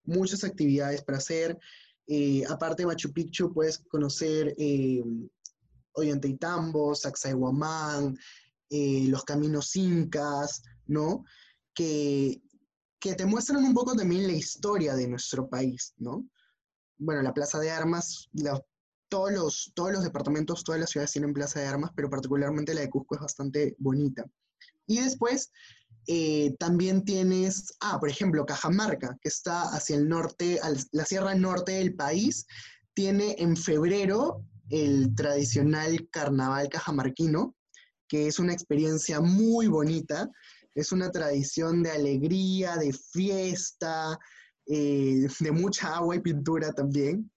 muchas 0.04 0.44
actividades 0.44 1.04
para 1.04 1.18
hacer. 1.18 1.58
Eh, 2.12 2.44
aparte 2.50 2.82
de 2.82 2.88
Machu 2.88 3.14
Picchu, 3.14 3.54
puedes 3.54 3.78
conocer 3.88 4.56
eh, 4.58 5.04
Ollantaytambo, 5.92 6.96
Sacsayhuamán, 6.96 8.18
eh, 8.72 9.06
los 9.10 9.24
caminos 9.24 9.76
incas, 9.76 10.64
¿no? 10.88 11.24
Que, 11.72 12.42
que 13.00 13.14
te 13.14 13.28
muestran 13.28 13.64
un 13.64 13.76
poco 13.76 13.96
también 13.96 14.26
la 14.26 14.34
historia 14.34 14.96
de 14.96 15.08
nuestro 15.08 15.48
país, 15.48 15.94
¿no? 15.98 16.28
Bueno, 16.98 17.22
la 17.22 17.32
Plaza 17.32 17.60
de 17.60 17.70
Armas, 17.70 18.28
todos, 19.08 19.32
los, 19.32 19.72
todos 19.76 19.92
los 19.92 20.04
departamentos, 20.04 20.64
todas 20.64 20.82
las 20.82 20.90
ciudades 20.90 21.12
tienen 21.12 21.32
Plaza 21.32 21.60
de 21.60 21.68
Armas, 21.68 21.92
pero 21.96 22.10
particularmente 22.10 22.74
la 22.74 22.82
de 22.82 22.90
Cusco 22.90 23.14
es 23.14 23.22
bastante 23.22 23.76
bonita. 23.78 24.26
Y 24.88 25.00
después 25.00 25.52
eh, 26.08 26.56
también 26.58 27.04
tienes, 27.06 27.74
ah, 27.82 28.00
por 28.00 28.10
ejemplo, 28.10 28.46
Cajamarca, 28.46 29.18
que 29.22 29.30
está 29.30 29.64
hacia 29.74 29.96
el 29.96 30.08
norte, 30.10 30.60
la 30.92 31.06
sierra 31.06 31.36
norte 31.36 31.74
del 31.74 31.96
país, 31.96 32.46
tiene 32.94 33.36
en 33.38 33.56
febrero 33.56 34.44
el 34.70 35.14
tradicional 35.16 36.10
carnaval 36.12 36.70
cajamarquino, 36.70 37.56
que 38.08 38.28
es 38.28 38.40
una 38.40 38.54
experiencia 38.54 39.22
muy 39.22 39.68
bonita, 39.68 40.30
es 40.76 40.92
una 40.92 41.12
tradición 41.12 41.84
de 41.84 41.92
alegría, 41.92 42.78
de 42.78 42.94
fiesta, 42.94 44.18
eh, 44.66 45.28
de 45.40 45.52
mucha 45.52 45.96
agua 45.96 46.16
y 46.16 46.20
pintura 46.20 46.72
también, 46.72 47.32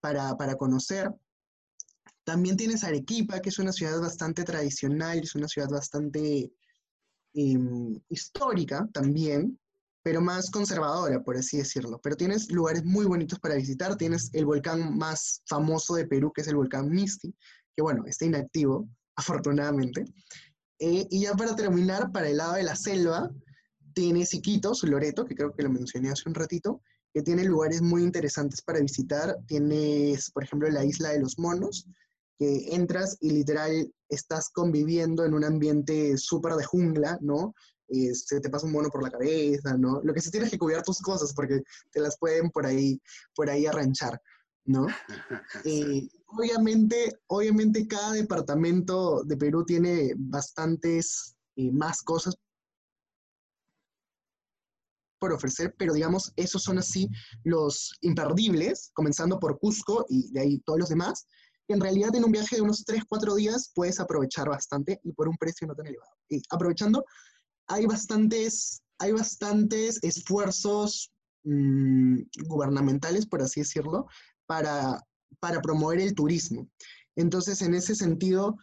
para, 0.00 0.36
para 0.36 0.56
conocer. 0.56 1.10
También 2.24 2.56
tienes 2.56 2.84
Arequipa, 2.84 3.40
que 3.40 3.50
es 3.50 3.58
una 3.58 3.72
ciudad 3.72 4.00
bastante 4.00 4.44
tradicional, 4.44 5.18
es 5.18 5.34
una 5.34 5.48
ciudad 5.48 5.68
bastante 5.68 6.50
Em, 7.34 8.00
histórica 8.08 8.88
también, 8.92 9.58
pero 10.04 10.20
más 10.20 10.50
conservadora, 10.50 11.22
por 11.22 11.36
así 11.36 11.56
decirlo. 11.56 12.00
Pero 12.00 12.16
tienes 12.16 12.50
lugares 12.52 12.84
muy 12.84 13.06
bonitos 13.06 13.40
para 13.40 13.56
visitar. 13.56 13.96
Tienes 13.96 14.30
el 14.34 14.46
volcán 14.46 14.96
más 14.96 15.42
famoso 15.46 15.96
de 15.96 16.06
Perú, 16.06 16.32
que 16.32 16.42
es 16.42 16.48
el 16.48 16.56
volcán 16.56 16.88
Misti, 16.90 17.34
que 17.74 17.82
bueno, 17.82 18.04
está 18.06 18.24
inactivo, 18.24 18.88
afortunadamente. 19.16 20.04
Eh, 20.78 21.06
y 21.10 21.22
ya 21.22 21.34
para 21.34 21.56
terminar, 21.56 22.12
para 22.12 22.28
el 22.28 22.36
lado 22.36 22.54
de 22.54 22.62
la 22.62 22.76
selva, 22.76 23.28
tienes 23.94 24.32
Iquitos, 24.32 24.84
Loreto, 24.84 25.24
que 25.24 25.34
creo 25.34 25.52
que 25.52 25.62
lo 25.62 25.70
mencioné 25.70 26.10
hace 26.10 26.28
un 26.28 26.34
ratito, 26.34 26.82
que 27.12 27.22
tiene 27.22 27.44
lugares 27.44 27.82
muy 27.82 28.02
interesantes 28.02 28.62
para 28.62 28.80
visitar. 28.80 29.36
Tienes, 29.46 30.30
por 30.30 30.44
ejemplo, 30.44 30.68
la 30.70 30.84
isla 30.84 31.10
de 31.10 31.20
los 31.20 31.38
monos, 31.38 31.88
que 32.38 32.74
entras 32.74 33.16
y 33.20 33.30
literal 33.30 33.92
estás 34.08 34.50
conviviendo 34.50 35.24
en 35.24 35.34
un 35.34 35.44
ambiente 35.44 36.16
súper 36.18 36.54
de 36.54 36.64
jungla, 36.64 37.18
¿no? 37.20 37.54
Eh, 37.88 38.14
se 38.14 38.40
te 38.40 38.50
pasa 38.50 38.66
un 38.66 38.72
mono 38.72 38.88
por 38.88 39.02
la 39.02 39.10
cabeza, 39.10 39.76
¿no? 39.76 40.00
Lo 40.02 40.14
que 40.14 40.20
sí 40.20 40.30
tienes 40.30 40.50
que 40.50 40.58
cuidar 40.58 40.82
tus 40.82 41.00
cosas 41.00 41.32
porque 41.34 41.62
te 41.92 42.00
las 42.00 42.18
pueden 42.18 42.50
por 42.50 42.66
ahí, 42.66 43.00
por 43.34 43.50
ahí 43.50 43.66
arranchar, 43.66 44.20
¿no? 44.64 44.86
Eh, 45.64 46.08
obviamente, 46.26 47.20
obviamente 47.28 47.86
cada 47.86 48.12
departamento 48.12 49.22
de 49.24 49.36
Perú 49.36 49.64
tiene 49.64 50.14
bastantes 50.16 51.36
eh, 51.56 51.70
más 51.70 52.02
cosas 52.02 52.36
por 55.20 55.32
ofrecer, 55.32 55.74
pero 55.78 55.94
digamos, 55.94 56.32
esos 56.36 56.62
son 56.62 56.78
así 56.78 57.08
los 57.44 57.94
imperdibles, 58.02 58.90
comenzando 58.92 59.38
por 59.38 59.58
Cusco 59.58 60.04
y 60.08 60.30
de 60.32 60.40
ahí 60.40 60.58
todos 60.66 60.80
los 60.80 60.88
demás 60.88 61.26
en 61.68 61.80
realidad 61.80 62.14
en 62.14 62.24
un 62.24 62.32
viaje 62.32 62.56
de 62.56 62.62
unos 62.62 62.84
3, 62.84 63.02
4 63.08 63.34
días 63.34 63.70
puedes 63.74 64.00
aprovechar 64.00 64.48
bastante 64.48 65.00
y 65.02 65.12
por 65.12 65.28
un 65.28 65.36
precio 65.36 65.66
no 65.66 65.74
tan 65.74 65.86
elevado. 65.86 66.10
Y 66.28 66.42
aprovechando, 66.50 67.04
hay 67.66 67.86
bastantes, 67.86 68.82
hay 68.98 69.12
bastantes 69.12 69.98
esfuerzos 70.02 71.10
mm, 71.44 72.18
gubernamentales, 72.46 73.26
por 73.26 73.42
así 73.42 73.60
decirlo, 73.60 74.06
para, 74.46 75.00
para 75.40 75.60
promover 75.62 76.00
el 76.00 76.14
turismo. 76.14 76.68
Entonces, 77.16 77.62
en 77.62 77.74
ese 77.74 77.94
sentido, 77.94 78.56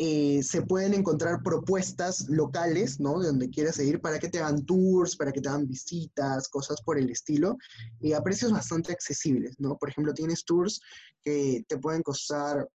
eh, 0.00 0.44
se 0.44 0.62
pueden 0.62 0.94
encontrar 0.94 1.42
propuestas 1.42 2.28
locales, 2.28 3.00
¿no? 3.00 3.18
De 3.18 3.26
donde 3.26 3.50
quieras 3.50 3.80
ir 3.80 4.00
para 4.00 4.20
que 4.20 4.28
te 4.28 4.38
hagan 4.38 4.64
tours, 4.64 5.16
para 5.16 5.32
que 5.32 5.40
te 5.40 5.48
hagan 5.48 5.66
visitas, 5.66 6.48
cosas 6.48 6.80
por 6.82 6.98
el 6.98 7.10
estilo, 7.10 7.58
y 7.98 8.12
a 8.12 8.22
precios 8.22 8.52
bastante 8.52 8.92
accesibles, 8.92 9.58
¿no? 9.58 9.76
Por 9.76 9.88
ejemplo, 9.88 10.14
tienes 10.14 10.44
tours 10.44 10.80
que 11.24 11.64
te 11.66 11.78
pueden 11.78 12.02
costar, 12.04 12.68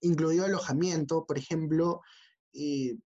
incluido 0.00 0.46
alojamiento, 0.46 1.24
por 1.24 1.38
ejemplo, 1.38 2.00
eh, 2.54 2.98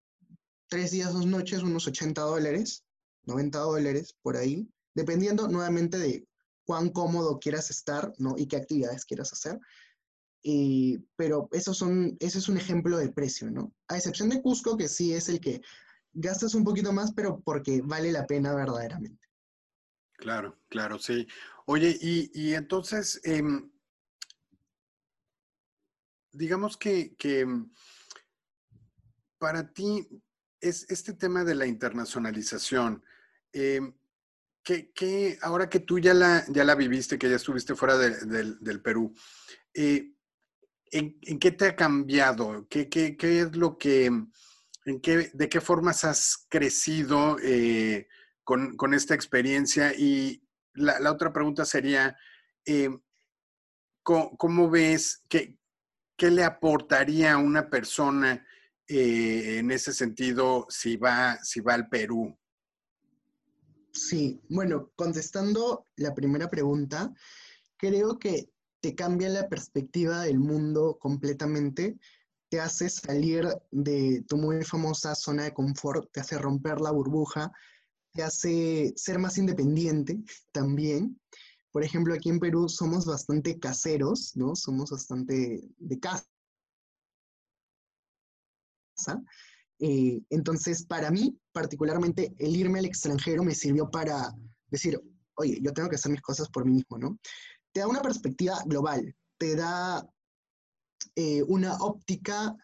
tres 0.71 0.91
días, 0.91 1.13
dos 1.13 1.27
noches, 1.27 1.63
unos 1.63 1.87
80 1.87 2.23
dólares, 2.23 2.87
90 3.25 3.59
dólares, 3.59 4.17
por 4.23 4.39
ahí, 4.39 4.67
dependiendo 4.95 5.47
nuevamente 5.47 5.99
de 5.99 6.27
cuán 6.65 6.89
cómodo 6.89 7.39
quieras 7.39 7.69
estar, 7.69 8.15
¿no? 8.17 8.37
Y 8.39 8.47
qué 8.47 8.57
actividades 8.57 9.05
quieras 9.05 9.31
hacer 9.35 9.61
pero 11.17 11.49
esos 11.53 11.77
son, 11.77 12.17
ese 12.21 12.39
es 12.39 12.49
un 12.49 12.57
ejemplo 12.57 12.97
de 12.99 13.11
precio, 13.11 13.51
¿no? 13.51 13.73
A 13.89 13.97
excepción 13.97 14.29
de 14.29 14.41
Cusco, 14.41 14.77
que 14.77 14.89
sí 14.89 15.13
es 15.13 15.29
el 15.29 15.41
que 15.41 15.61
gastas 16.13 16.55
un 16.55 16.65
poquito 16.65 16.93
más, 16.93 17.13
pero 17.13 17.41
porque 17.41 17.83
vale 17.83 18.11
la 18.13 18.27
pena 18.27 18.55
verdaderamente. 18.55 19.29
Claro, 20.15 20.59
claro, 20.69 20.99
sí. 20.99 21.27
Oye, 21.67 21.97
y, 22.01 22.55
entonces, 22.55 23.21
em, 23.25 23.71
digamos 26.33 26.77
que, 26.77 27.15
em, 27.23 27.71
para 29.39 29.73
ti 29.73 30.07
es 30.61 30.91
este 30.91 31.15
tema 31.15 31.45
de 31.45 31.55
la 31.55 31.67
internacionalización. 31.67 33.03
Eh, 33.53 33.81
que, 34.63 35.39
ahora 35.43 35.69
que 35.69 35.81
tú 35.81 35.99
ya 35.99 36.15
la, 36.15 36.45
ya 36.49 36.65
la 36.65 36.75
viviste, 36.75 37.19
que 37.19 37.31
ya 37.31 37.37
estuviste 37.37 37.75
fuera 37.75 37.97
del 37.97 38.83
Perú, 38.83 39.15
eh, 39.75 40.13
¿en, 40.91 41.39
qué 41.39 41.51
te 41.51 41.67
ha 41.67 41.77
cambiado? 41.77 42.67
¿Qué, 42.69 42.89
es 43.21 43.57
lo 43.57 43.79
que, 43.79 44.07
en 44.07 45.01
qué, 45.01 45.31
de 45.33 45.49
qué 45.49 45.61
formas 45.61 46.05
has 46.05 46.47
crecido 46.49 47.37
eh, 47.43 48.09
con, 48.45 48.95
esta 48.95 49.15
experiencia? 49.15 49.95
Y 49.97 50.43
la, 50.75 51.11
otra 51.11 51.33
pregunta 51.33 51.65
sería, 51.65 52.17
eh, 52.65 52.91
¿cómo, 54.03 54.71
ves, 54.71 55.25
qué, 55.29 55.57
le 56.19 56.45
aportaría 56.45 57.35
a 57.35 57.39
una 57.39 57.71
persona 57.71 58.47
eh, 58.87 59.59
en 59.59 59.71
ese 59.71 59.93
sentido 59.93 60.67
si 60.69 60.97
va, 60.97 61.39
si 61.43 61.61
va 61.61 61.75
al 61.75 61.89
Perú? 61.89 62.37
Sí, 63.93 64.41
bueno, 64.49 64.93
contestando 64.95 65.89
la 65.97 66.15
primera 66.15 66.49
pregunta, 66.49 67.13
creo 67.77 68.19
que 68.19 68.51
te 68.81 68.95
cambia 68.95 69.29
la 69.29 69.49
perspectiva 69.49 70.23
del 70.23 70.39
mundo 70.39 70.99
completamente, 70.99 71.99
te 72.49 72.61
hace 72.61 72.89
salir 72.89 73.47
de 73.71 74.25
tu 74.27 74.37
muy 74.37 74.65
famosa 74.65 75.15
zona 75.15 75.45
de 75.45 75.55
confort, 75.55 76.11
te 76.13 76.21
hace 76.21 76.37
romper 76.39 76.81
la 76.81 76.91
burbuja, 76.91 77.53
te 78.13 78.23
hace 78.23 78.93
ser 78.97 79.19
más 79.19 79.39
independiente 79.39 80.19
también. 80.53 81.21
Por 81.71 81.85
ejemplo, 81.85 82.13
aquí 82.13 82.29
en 82.29 82.41
Perú 82.41 82.69
somos 82.69 83.07
bastante 83.07 83.59
caseros, 83.61 84.33
¿no? 84.35 84.57
Somos 84.57 84.91
bastante 84.91 85.63
de 85.79 86.01
casa 86.01 86.25
Eh, 89.79 90.21
entonces, 90.29 90.85
para 90.85 91.11
mí, 91.11 91.39
particularmente, 91.53 92.35
el 92.39 92.55
irme 92.57 92.81
al 92.81 92.85
extranjero 92.85 93.43
me 93.45 93.55
sirvió 93.55 93.91
para 93.91 94.35
decir, 94.69 95.01
oye, 95.35 95.59
yo 95.63 95.73
tengo 95.73 95.89
que 95.89 95.95
hacer 95.97 96.13
mis 96.13 96.21
cosas 96.21 96.51
por 96.51 96.67
mí 96.67 96.73
mismo, 96.73 96.99
¿no? 96.99 97.19
Te 97.73 97.81
da 97.81 97.89
una 97.89 98.03
perspectiva 98.03 98.59
global, 98.67 99.15
te 99.39 99.57
da 99.57 100.07
eh, 101.15 101.43
una 101.45 101.77
óptica 101.77 102.57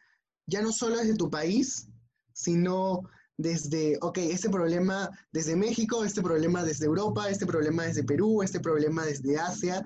ya 0.47 0.63
no 0.63 0.73
solo 0.73 0.99
desde 0.99 1.17
tu 1.17 1.29
país, 1.31 1.89
sino 2.33 3.03
desde, 3.37 3.99
ok, 4.01 4.19
este 4.19 4.49
problema 4.49 5.11
desde 5.33 5.57
México, 5.57 6.05
este 6.05 6.23
problema 6.23 6.65
desde 6.65 6.87
Europa, 6.87 7.29
este 7.29 7.47
problema 7.47 7.85
desde 7.85 8.05
Perú, 8.05 8.43
este 8.43 8.61
problema 8.61 9.05
desde 9.05 9.39
Asia. 9.39 9.85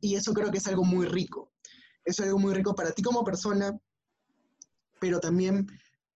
Y 0.00 0.16
eso 0.16 0.34
creo 0.34 0.50
que 0.50 0.58
es 0.58 0.66
algo 0.66 0.84
muy 0.84 1.06
rico. 1.06 1.52
Es 2.04 2.18
algo 2.20 2.38
muy 2.38 2.52
rico 2.52 2.74
para 2.74 2.90
ti 2.90 3.02
como 3.02 3.24
persona, 3.24 3.78
pero 5.00 5.20
también 5.20 5.66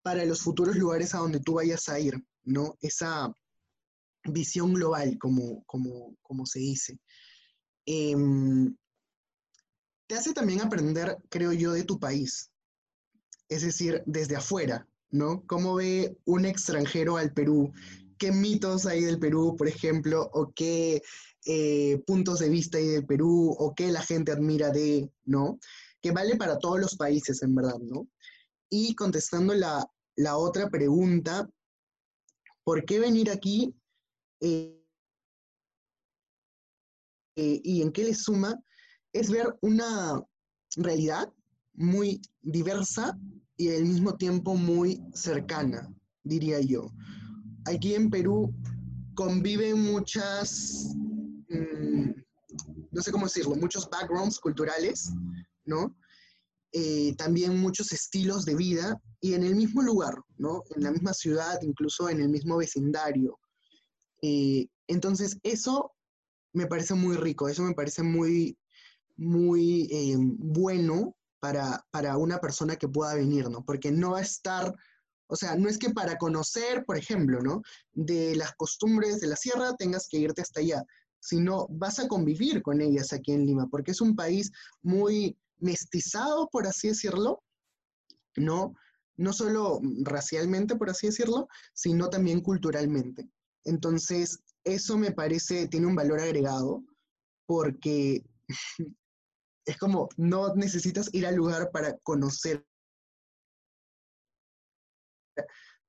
para 0.03 0.25
los 0.25 0.43
futuros 0.43 0.77
lugares 0.77 1.15
a 1.15 1.19
donde 1.19 1.41
tú 1.41 1.55
vayas 1.55 1.89
a 1.89 1.99
ir, 1.99 2.15
¿no? 2.45 2.77
Esa 2.81 3.33
visión 4.25 4.75
global, 4.75 5.17
como, 5.19 5.65
como, 5.65 6.17
como 6.23 6.47
se 6.47 6.59
dice. 6.59 6.99
Em, 7.87 8.77
te 10.09 10.17
hace 10.17 10.33
también 10.33 10.61
aprender, 10.61 11.17
creo 11.29 11.53
yo, 11.53 11.73
de 11.73 11.85
tu 11.85 11.99
país. 11.99 12.51
Es 13.49 13.63
decir, 13.63 14.03
desde 14.07 14.37
afuera, 14.37 14.87
¿no? 15.11 15.45
¿Cómo 15.47 15.77
ve 15.77 16.17
un 16.25 16.45
extranjero 16.45 17.17
al 17.17 17.33
Perú? 17.33 17.73
¿Qué 18.19 18.33
mitos 18.33 18.87
hay 18.87 19.03
del 19.03 19.19
Perú, 19.19 19.55
por 19.57 19.69
ejemplo? 19.69 20.29
¿O 20.33 20.53
qué 20.53 21.03
eh, 21.45 22.03
puntos 22.07 22.41
de 22.41 22.49
vista 22.49 22.79
hay 22.79 22.89
del 22.89 23.07
Perú? 23.07 23.55
¿O 23.59 23.75
qué 23.75 23.89
la 23.93 24.03
gente 24.03 24.33
admira 24.33 24.71
de, 24.71 25.11
¿no? 25.25 25.59
Que 26.01 26.11
vale 26.11 26.37
para 26.37 26.59
todos 26.59 26.81
los 26.81 26.97
países, 26.97 27.43
en 27.43 27.55
verdad, 27.55 27.79
¿no? 27.79 28.09
Y 28.69 28.95
contestando 28.97 29.55
la, 29.55 29.89
otra 30.37 30.69
pregunta, 30.71 31.49
¿por 32.65 32.85
qué 32.85 32.99
venir 32.99 33.31
aquí? 33.31 33.75
Eh, 34.41 34.86
eh, 37.37 37.61
¿Y 37.63 37.83
en 37.83 37.93
qué 37.93 38.05
le 38.05 38.15
suma? 38.15 38.59
Es 39.13 39.31
ver 39.31 39.55
una 39.61 40.23
realidad 40.77 41.31
muy 41.75 42.21
diversa 42.41 43.19
y 43.59 43.75
al 43.75 43.85
mismo 43.85 44.17
tiempo 44.17 44.55
muy 44.55 45.03
cercana, 45.13 45.93
diría 46.25 46.61
yo. 46.61 46.91
Aquí 47.67 47.95
en 47.95 48.09
Perú 48.09 48.55
conviven 49.15 49.83
muchas, 49.83 50.95
mm, 51.49 52.11
no 52.91 53.03
sé 53.03 53.13
cómo 53.13 53.27
decirlo, 53.27 53.55
muchos 53.57 53.89
backgrounds 53.91 54.39
culturales, 54.39 55.13
¿no? 55.67 55.95
Eh, 56.73 57.15
también 57.17 57.59
muchos 57.59 57.93
estilos 57.93 58.45
de 58.45 58.55
vida 58.55 59.01
y 59.21 59.35
en 59.35 59.45
el 59.45 59.57
mismo 59.57 59.83
lugar, 59.83 60.15
¿no? 60.39 60.63
En 60.75 60.83
la 60.83 60.91
misma 60.91 61.13
ciudad, 61.13 61.59
incluso 61.63 62.09
en 62.09 62.21
el 62.21 62.29
mismo 62.29 62.57
vecindario. 62.57 63.39
Eh, 64.23 64.69
entonces, 64.87 65.39
eso 65.43 65.96
me 66.53 66.67
parece 66.67 66.95
muy 66.95 67.17
rico, 67.17 67.49
eso 67.49 67.63
me 67.63 67.75
parece 67.75 68.03
muy, 68.03 68.59
muy 69.17 69.89
eh, 69.91 70.17
bueno 70.19 71.17
para, 71.41 72.17
una 72.17 72.39
persona 72.39 72.77
que 72.77 72.89
pueda 72.89 73.15
venir, 73.15 73.49
¿no? 73.49 73.65
Porque 73.65 73.91
no 73.91 74.13
va 74.13 74.19
a 74.19 74.23
estar, 74.23 74.75
o 75.29 75.37
sea, 75.37 75.57
no 75.57 75.69
es 75.69 75.79
que 75.79 75.91
para 75.91 76.19
conocer, 76.19 76.85
por 76.85 76.97
ejemplo, 76.97 77.41
¿no? 77.41 77.63
De 77.93 78.35
las 78.37 78.55
costumbres 78.57 79.21
de 79.21 79.29
la 79.29 79.37
sierra 79.37 79.77
tengas 79.77 80.09
que 80.09 80.19
irte 80.19 80.43
hasta 80.43 80.61
allá, 80.61 80.83
sino 81.21 81.67
vas 81.69 81.99
a 81.99 82.09
convivir 82.09 82.63
con 82.63 82.81
ellas 82.81 83.13
aquí 83.13 83.33
en 83.33 83.47
Lima, 83.47 83.69
porque 83.71 83.93
es 83.93 84.01
un 84.01 84.17
país 84.17 84.51
muy 84.83 85.37
mestizado, 85.59 86.49
por 86.49 86.67
así 86.67 86.89
decirlo, 86.89 87.43
¿no? 88.37 88.75
No 89.17 89.33
solo 89.33 89.81
racialmente, 90.03 90.77
por 90.77 90.91
así 90.91 91.07
decirlo, 91.07 91.49
sino 91.73 92.11
también 92.11 92.41
culturalmente. 92.41 93.31
Entonces, 93.65 94.41
eso 94.67 94.99
me 94.99 95.13
parece, 95.13 95.69
tiene 95.69 95.87
un 95.87 95.95
valor 95.95 96.21
agregado, 96.21 96.85
porque 97.47 98.23
es 99.67 99.79
como, 99.79 100.09
no 100.17 100.55
necesitas 100.55 101.09
ir 101.15 101.27
al 101.27 101.37
lugar 101.37 101.71
para 101.71 101.97
conocer 101.99 102.67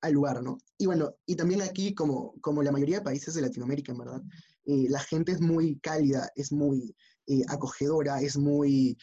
al 0.01 0.13
lugar, 0.13 0.43
¿no? 0.43 0.59
Y 0.77 0.85
bueno, 0.85 1.15
y 1.25 1.35
también 1.35 1.61
aquí, 1.61 1.95
como, 1.95 2.35
como 2.39 2.61
la 2.61 2.71
mayoría 2.71 2.99
de 2.99 3.05
países 3.05 3.33
de 3.33 3.41
Latinoamérica, 3.41 3.91
en 3.91 3.97
verdad, 3.97 4.21
eh, 4.65 4.85
la 4.89 4.99
gente 4.99 5.31
es 5.31 5.41
muy 5.41 5.79
cálida, 5.79 6.29
es 6.35 6.51
muy 6.51 6.95
eh, 7.25 7.41
acogedora, 7.49 8.21
es 8.21 8.37
muy 8.37 8.97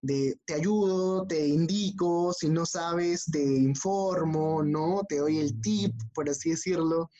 de 0.00 0.38
te 0.46 0.54
ayudo, 0.54 1.26
te 1.26 1.46
indico, 1.46 2.32
si 2.32 2.48
no 2.48 2.64
sabes, 2.64 3.24
te 3.24 3.42
informo, 3.42 4.62
¿no? 4.62 5.02
Te 5.08 5.18
doy 5.18 5.38
el 5.38 5.60
tip, 5.60 5.92
por 6.14 6.30
así 6.30 6.50
decirlo. 6.50 7.10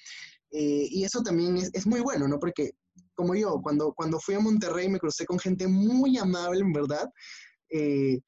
Eh, 0.50 0.88
y 0.90 1.04
eso 1.04 1.22
también 1.22 1.56
es, 1.56 1.70
es, 1.74 1.87
muy 1.87 2.00
bueno, 2.00 2.26
¿no? 2.26 2.38
Porque 2.38 2.72
como 3.14 3.34
yo, 3.34 3.61
cuando, 3.62 3.92
cuando 3.92 4.18
fui 4.20 4.34
a 4.34 4.40
Monterrey 4.40 4.88
me 4.88 4.98
crucé 4.98 5.26
con 5.26 5.38
gente 5.38 5.66
muy 5.66 6.16
amable, 6.18 6.61
en 6.61 6.72
verdad, 6.72 7.11
eh, 7.70 8.20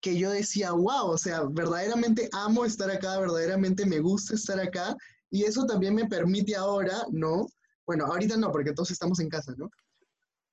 que 0.00 0.18
yo 0.18 0.30
decía, 0.30 0.72
wow, 0.72 1.06
o 1.06 1.16
sea, 1.16 1.44
verdaderamente 1.48 2.28
amo 2.32 2.64
estar 2.64 2.90
acá, 2.90 3.18
verdaderamente 3.18 3.86
me 3.86 4.00
gusta 4.00 4.34
estar 4.34 4.58
acá, 4.58 4.96
y 5.30 5.44
eso 5.44 5.64
también 5.64 5.94
me 5.94 6.06
permite 6.06 6.56
ahora, 6.56 7.04
¿no? 7.12 7.46
Bueno, 7.86 8.06
ahorita 8.06 8.36
no, 8.36 8.50
porque 8.50 8.72
todos 8.72 8.90
estamos 8.90 9.20
en 9.20 9.28
casa, 9.28 9.54
¿no? 9.56 9.70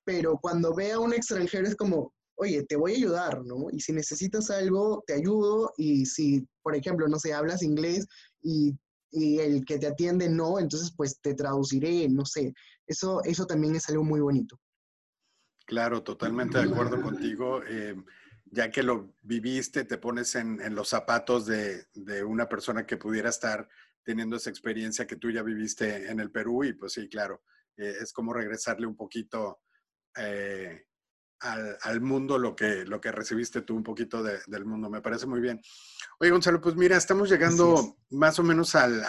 Pero 0.05 0.37
cuando 0.39 0.73
vea 0.73 0.95
a 0.95 0.99
un 0.99 1.13
extranjero 1.13 1.67
es 1.67 1.75
como, 1.75 2.13
oye, 2.35 2.63
te 2.63 2.75
voy 2.75 2.93
a 2.93 2.97
ayudar, 2.97 3.43
¿no? 3.43 3.69
Y 3.71 3.81
si 3.81 3.91
necesitas 3.91 4.49
algo, 4.51 5.03
te 5.07 5.13
ayudo, 5.13 5.73
y 5.77 6.05
si, 6.05 6.47
por 6.61 6.75
ejemplo, 6.75 7.07
no 7.07 7.19
sé, 7.19 7.33
hablas 7.33 7.63
inglés 7.63 8.05
y 8.41 8.77
y 9.11 9.39
el 9.39 9.65
que 9.65 9.79
te 9.79 9.87
atiende 9.87 10.29
no, 10.29 10.59
entonces 10.59 10.93
pues 10.95 11.19
te 11.21 11.33
traduciré, 11.33 12.07
no 12.09 12.25
sé. 12.25 12.53
Eso, 12.85 13.23
eso 13.23 13.45
también 13.45 13.75
es 13.75 13.87
algo 13.89 14.03
muy 14.03 14.19
bonito. 14.19 14.59
Claro, 15.65 16.01
totalmente 16.01 16.57
de 16.57 16.63
acuerdo 16.63 17.01
contigo. 17.01 17.61
Eh, 17.67 17.95
ya 18.51 18.71
que 18.71 18.83
lo 18.83 19.13
viviste, 19.21 19.83
te 19.83 19.97
pones 19.97 20.35
en, 20.35 20.73
los 20.73 20.89
zapatos 20.89 21.45
de, 21.45 21.85
una 22.25 22.49
persona 22.49 22.85
que 22.85 22.97
pudiera 22.97 23.29
estar 23.29 23.69
teniendo 24.03 24.37
esa 24.37 24.49
experiencia 24.49 25.05
que 25.05 25.17
tú 25.17 25.29
ya 25.29 25.43
viviste 25.43 26.09
en 26.09 26.19
el 26.19 26.31
Perú 26.31 26.63
y 26.63 26.73
pues 26.73 26.93
sí, 26.93 27.07
claro, 27.07 27.43
eh, 27.77 27.93
es 28.01 28.11
como 28.11 28.33
regresarle 28.33 28.87
un 28.87 28.95
poquito 28.95 29.61
eh, 30.17 30.87
al, 31.39 32.01
mundo 32.01 32.37
lo 32.37 32.55
que, 32.55 32.85
lo 32.85 32.99
que 32.99 33.11
recibiste 33.11 33.61
tú 33.61 33.75
un 33.75 33.83
poquito 33.83 34.23
del 34.23 34.65
mundo. 34.65 34.89
Me 34.89 35.01
parece 35.01 35.25
muy 35.25 35.39
bien. 35.39 35.61
Oye, 36.19 36.31
Gonzalo, 36.31 36.61
pues 36.61 36.75
mira, 36.75 36.97
estamos 36.97 37.29
llegando 37.29 37.97
más 38.09 38.39
o 38.39 38.43
menos 38.43 38.75
al, 38.75 39.03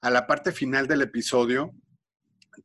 a 0.00 0.10
la 0.10 0.26
parte 0.26 0.52
final 0.52 0.86
del 0.86 1.02
episodio. 1.02 1.72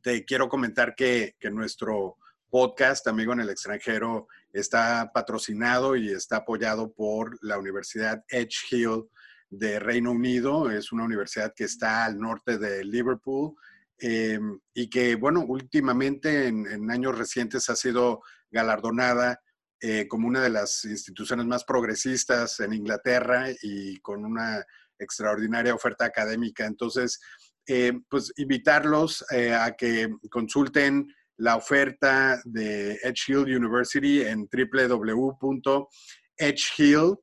Te 0.02 0.24
quiero 0.24 0.48
comentar 0.48 0.94
que, 0.94 1.36
que 1.40 1.50
nuestro 1.50 2.18
podcast, 2.50 3.06
Amigo 3.06 3.32
en 3.32 3.40
el 3.40 3.50
extranjero, 3.50 4.28
está 4.52 5.10
patrocinado 5.12 5.96
y 5.96 6.10
está 6.10 6.38
apoyado 6.38 6.92
por 6.92 7.38
la 7.42 7.58
Universidad 7.58 8.24
Edge 8.28 8.56
Hill 8.70 9.04
de 9.50 9.78
Reino 9.78 10.12
Unido. 10.12 10.70
Es 10.70 10.92
una 10.92 11.04
universidad 11.04 11.54
que 11.54 11.64
está 11.64 12.04
al 12.04 12.18
norte 12.18 12.58
de 12.58 12.84
Liverpool 12.84 13.54
Em, 14.00 14.60
y 14.74 14.88
que, 14.88 15.16
bueno, 15.16 15.44
últimamente 15.46 16.46
en, 16.46 16.90
años 16.90 17.18
recientes 17.18 17.68
ha 17.68 17.74
sido 17.74 18.22
galardonada 18.50 19.40
eh, 19.80 20.06
como 20.08 20.28
una 20.28 20.40
de 20.42 20.50
las 20.50 20.84
instituciones 20.84 21.46
más 21.46 21.64
progresistas 21.64 22.60
en 22.60 22.72
Inglaterra 22.74 23.46
y 23.62 23.98
con 24.00 24.24
una 24.24 24.64
extraordinaria 24.98 25.74
oferta 25.74 26.04
académica. 26.04 26.64
Entonces, 26.64 27.20
eh, 27.66 27.92
pues 28.08 28.32
invitarlos 28.36 29.24
eh, 29.32 29.52
a 29.52 29.72
que 29.76 30.08
consulten 30.30 31.06
la 31.36 31.56
oferta 31.56 32.40
de 32.44 32.94
Edge 33.02 33.28
Hill 33.28 33.56
University 33.56 34.22
en 34.22 34.48
www.edgehill, 34.50 35.86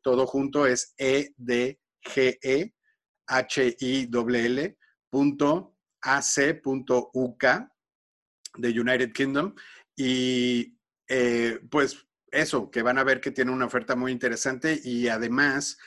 todo 0.02 0.26
junto 0.28 0.66
es 0.66 0.94
E 0.98 1.30
D 1.36 1.80
G 2.04 2.38
E 2.42 2.74
H 3.28 3.76
I 3.80 4.10
L 4.12 4.46
L 4.46 4.78
ac.uk 6.06 7.44
de 8.58 8.80
United 8.80 9.12
Kingdom. 9.12 9.54
Y 9.96 10.78
eh, 11.08 11.60
pues 11.70 12.06
eso, 12.32 12.70
que 12.70 12.82
van 12.82 12.98
a 12.98 13.04
ver 13.04 13.20
que 13.20 13.32
tiene 13.32 13.52
una 13.52 13.66
oferta 13.66 13.96
muy 13.96 14.12
interesante 14.12 14.80
y 14.84 15.08
además 15.08 15.78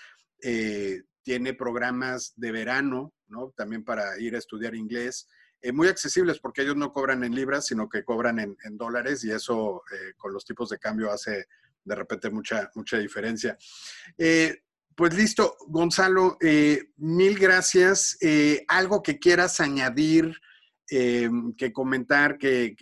eh, 0.42 1.02
tiene 1.22 1.54
programas 1.54 2.32
de 2.36 2.52
verano, 2.52 3.14
¿no? 3.28 3.52
También 3.56 3.84
para 3.84 4.18
ir 4.18 4.34
a 4.34 4.38
estudiar 4.38 4.74
inglés. 4.74 5.28
Eh, 5.60 5.72
muy 5.72 5.88
accesibles 5.88 6.38
porque 6.38 6.62
ellos 6.62 6.76
no 6.76 6.92
cobran 6.92 7.24
en 7.24 7.34
libras, 7.34 7.66
sino 7.66 7.88
que 7.88 8.04
cobran 8.04 8.38
en, 8.38 8.76
dólares 8.76 9.24
y 9.24 9.30
eso 9.30 9.82
con 10.16 10.32
los 10.32 10.44
tipos 10.44 10.68
de 10.68 10.78
cambio 10.78 11.10
hace 11.10 11.46
de 11.84 11.94
repente 11.94 12.30
mucha, 12.30 12.70
mucha 12.74 12.98
diferencia. 12.98 13.56
Pues 14.98 15.14
listo, 15.14 15.56
Gonzalo, 15.68 16.36
eh, 16.40 16.90
mil 16.96 17.38
gracias. 17.38 18.18
Eh, 18.20 18.64
algo 18.66 19.00
que 19.00 19.20
quieras 19.20 19.60
añadir, 19.60 20.32
eh, 20.90 21.30
que 21.56 21.72
comentar, 21.72 22.36
que, 22.36 22.74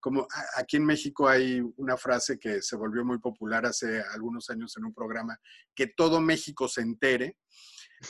como 0.00 0.26
aquí 0.56 0.78
en 0.78 0.84
México 0.84 1.28
hay 1.28 1.62
una 1.76 1.96
frase 1.96 2.40
que 2.40 2.62
se 2.62 2.74
volvió 2.74 3.04
muy 3.04 3.20
popular 3.20 3.64
hace 3.64 4.02
algunos 4.12 4.50
años 4.50 4.76
en 4.76 4.86
un 4.86 4.92
programa, 4.92 5.38
que 5.72 5.86
todo 5.86 6.20
México 6.20 6.66
se 6.66 6.80
entere. 6.80 7.36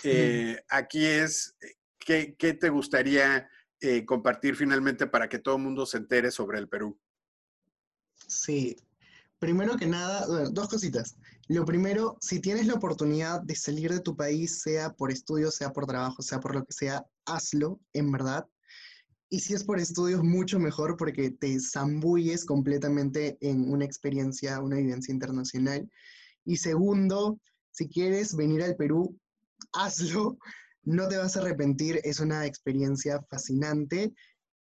Eh, 0.02 0.58
aquí 0.70 1.04
es, 1.04 1.54
¿qué, 1.98 2.34
te 2.58 2.70
gustaría 2.70 3.50
eh, 3.82 4.06
compartir 4.06 4.56
finalmente 4.56 5.06
para 5.06 5.28
que 5.28 5.40
todo 5.40 5.56
el 5.56 5.62
mundo 5.62 5.84
se 5.84 5.98
entere 5.98 6.30
sobre 6.30 6.58
el 6.58 6.70
Perú? 6.70 6.98
Sí, 8.26 8.78
primero 9.38 9.76
que 9.76 9.86
nada, 9.86 10.24
dos 10.48 10.70
cositas. 10.70 11.18
Lo 11.48 11.64
primero, 11.64 12.16
si 12.20 12.40
tienes 12.40 12.66
la 12.66 12.74
oportunidad 12.74 13.42
de 13.42 13.56
salir 13.56 13.90
de 13.92 14.00
tu 14.00 14.16
país, 14.16 14.60
sea 14.60 14.92
por 14.92 15.10
estudios, 15.10 15.56
sea 15.56 15.72
por 15.72 15.86
trabajo, 15.86 16.22
sea 16.22 16.38
por 16.38 16.54
lo 16.54 16.64
que 16.64 16.72
sea, 16.72 17.04
hazlo, 17.26 17.80
en 17.92 18.12
verdad. 18.12 18.46
Y 19.28 19.40
si 19.40 19.54
es 19.54 19.64
por 19.64 19.80
estudios, 19.80 20.22
mucho 20.22 20.58
mejor 20.58 20.96
porque 20.96 21.30
te 21.30 21.58
zambulles 21.58 22.44
completamente 22.44 23.38
en 23.40 23.72
una 23.72 23.84
experiencia, 23.84 24.60
una 24.60 24.76
vivencia 24.76 25.12
internacional. 25.12 25.90
Y 26.44 26.58
segundo, 26.58 27.40
si 27.70 27.88
quieres 27.88 28.36
venir 28.36 28.62
al 28.62 28.76
Perú, 28.76 29.18
hazlo, 29.72 30.38
no 30.84 31.08
te 31.08 31.16
vas 31.16 31.36
a 31.36 31.40
arrepentir, 31.40 32.00
es 32.04 32.20
una 32.20 32.46
experiencia 32.46 33.20
fascinante. 33.28 34.12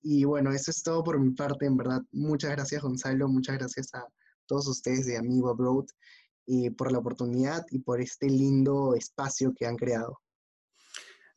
Y 0.02 0.24
bueno, 0.24 0.52
eso 0.52 0.72
es 0.72 0.82
todo 0.82 1.04
por 1.04 1.20
mi 1.20 1.32
parte, 1.32 1.67
en 1.67 1.78
verdad. 1.78 2.02
Muchas 2.12 2.52
gracias, 2.52 2.82
Gonzalo, 2.82 3.28
muchas 3.28 3.58
gracias 3.58 3.94
a 3.94 4.08
todos 4.48 4.67
ustedes 4.67 5.06
de 5.06 5.17
Amigo 5.17 5.50
Abroad 5.50 5.86
y 6.45 6.69
por 6.71 6.91
la 6.91 6.99
oportunidad 6.99 7.65
y 7.71 7.80
por 7.80 8.01
este 8.01 8.27
lindo 8.27 8.95
espacio 8.95 9.54
que 9.56 9.65
han 9.65 9.75
creado. 9.75 10.19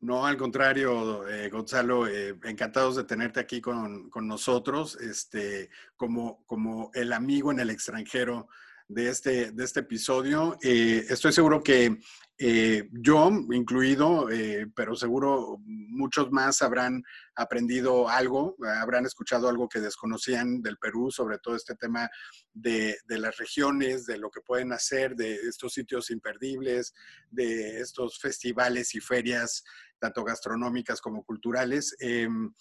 No, 0.04 0.26
al 0.26 0.36
contrario, 0.36 1.26
eh, 1.26 1.48
Gonzalo, 1.48 2.06
eh, 2.06 2.38
encantados 2.44 2.96
de 2.96 3.04
tenerte 3.04 3.40
aquí 3.40 3.62
con, 3.62 4.10
con, 4.10 4.28
nosotros, 4.28 4.96
este, 5.00 5.70
como, 5.96 6.44
como 6.44 6.90
el 6.92 7.10
amigo 7.14 7.50
en 7.50 7.60
el 7.60 7.70
extranjero 7.70 8.48
de 8.86 9.08
este, 9.08 9.52
de 9.52 9.64
este 9.64 9.80
episodio. 9.80 10.58
Eh, 10.62 11.06
estoy 11.08 11.32
seguro 11.32 11.62
que 11.62 12.00
eh, 12.36 12.90
yo, 12.92 13.30
incluido, 13.52 14.26
pero 14.74 14.94
seguro 14.94 15.60
muchos 15.94 16.30
más 16.30 16.60
habrán 16.62 17.02
aprendido 17.34 18.08
algo, 18.08 18.56
habrán 18.80 19.06
escuchado 19.06 19.48
algo 19.48 19.68
que 19.68 19.80
desconocían 19.80 20.62
del 20.62 20.76
Perú, 20.78 21.10
sobre 21.10 21.38
todo 21.38 21.56
este 21.56 21.74
tema 21.74 22.10
de, 22.52 22.96
de 23.06 23.18
las 23.18 23.36
regiones, 23.36 24.06
de 24.06 24.18
lo 24.18 24.30
que 24.30 24.40
pueden 24.40 24.72
hacer, 24.72 25.16
de 25.16 25.34
estos 25.34 25.72
sitios 25.72 26.10
imperdibles, 26.10 26.92
de 27.30 27.80
estos 27.80 28.18
festivales 28.18 28.94
y 28.94 29.00
ferias, 29.00 29.64
tanto 29.98 30.24
gastronómicas 30.24 31.00
como 31.00 31.24
culturales. 31.24 31.96
Em, 32.00 32.52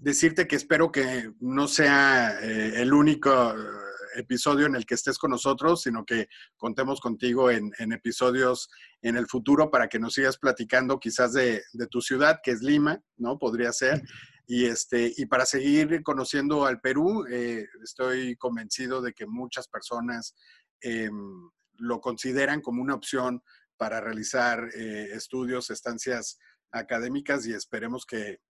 decirte 0.00 0.46
que 0.46 0.56
espero 0.56 0.90
que 0.92 1.32
no 1.40 1.66
sea 1.66 2.38
el 2.40 2.92
único 2.92 3.54
episodio 4.16 4.66
en 4.66 4.74
el 4.74 4.86
que 4.86 4.94
estés 4.94 5.18
con 5.18 5.30
nosotros, 5.30 5.82
sino 5.82 6.04
que 6.04 6.28
contemos 6.56 7.00
contigo 7.00 7.50
en, 7.50 7.72
episodios 7.92 8.70
en 9.02 9.16
el 9.16 9.26
futuro 9.26 9.70
para 9.70 9.88
que 9.88 9.98
nos 9.98 10.14
sigas 10.14 10.38
platicando 10.38 10.98
quizás 10.98 11.32
de, 11.32 11.62
tu 11.90 12.00
ciudad, 12.00 12.40
que 12.42 12.52
es 12.52 12.62
Lima, 12.62 13.00
¿no? 13.16 13.38
Podría 13.38 13.72
ser. 13.72 14.02
Y, 14.46 14.64
este, 14.64 15.12
y 15.16 15.26
para 15.26 15.44
seguir 15.44 16.02
conociendo 16.02 16.64
al 16.64 16.80
Perú, 16.80 17.26
eh, 17.30 17.66
estoy 17.82 18.36
convencido 18.36 19.02
de 19.02 19.12
que 19.12 19.26
muchas 19.26 19.68
personas 19.68 20.34
em, 20.80 21.50
lo 21.74 22.00
consideran 22.00 22.60
como 22.60 22.82
una 22.82 22.94
opción 22.94 23.42
para 23.76 24.00
realizar 24.00 24.68
eh, 24.74 25.08
estudios, 25.12 25.70
estancias 25.70 26.38
académicas 26.72 27.46
y 27.46 27.52
esperemos 27.52 28.04
que, 28.04 28.40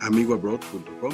amigoabroad.com 0.00 1.12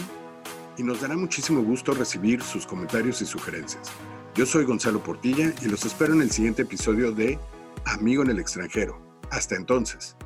y 0.78 0.82
nos 0.82 1.00
dará 1.00 1.16
muchísimo 1.16 1.62
gusto 1.62 1.92
recibir 1.92 2.42
sus 2.42 2.66
comentarios 2.66 3.22
y 3.22 3.26
sugerencias. 3.26 3.90
Yo 4.34 4.44
soy 4.44 4.64
Gonzalo 4.64 5.02
Portilla 5.02 5.52
y 5.62 5.66
los 5.66 5.84
espero 5.84 6.12
en 6.12 6.22
el 6.22 6.30
siguiente 6.30 6.62
episodio 6.62 7.12
de 7.12 7.38
Amigo 7.86 8.22
en 8.22 8.30
el 8.30 8.38
extranjero. 8.38 9.00
Hasta 9.30 9.54
entonces. 9.54 10.16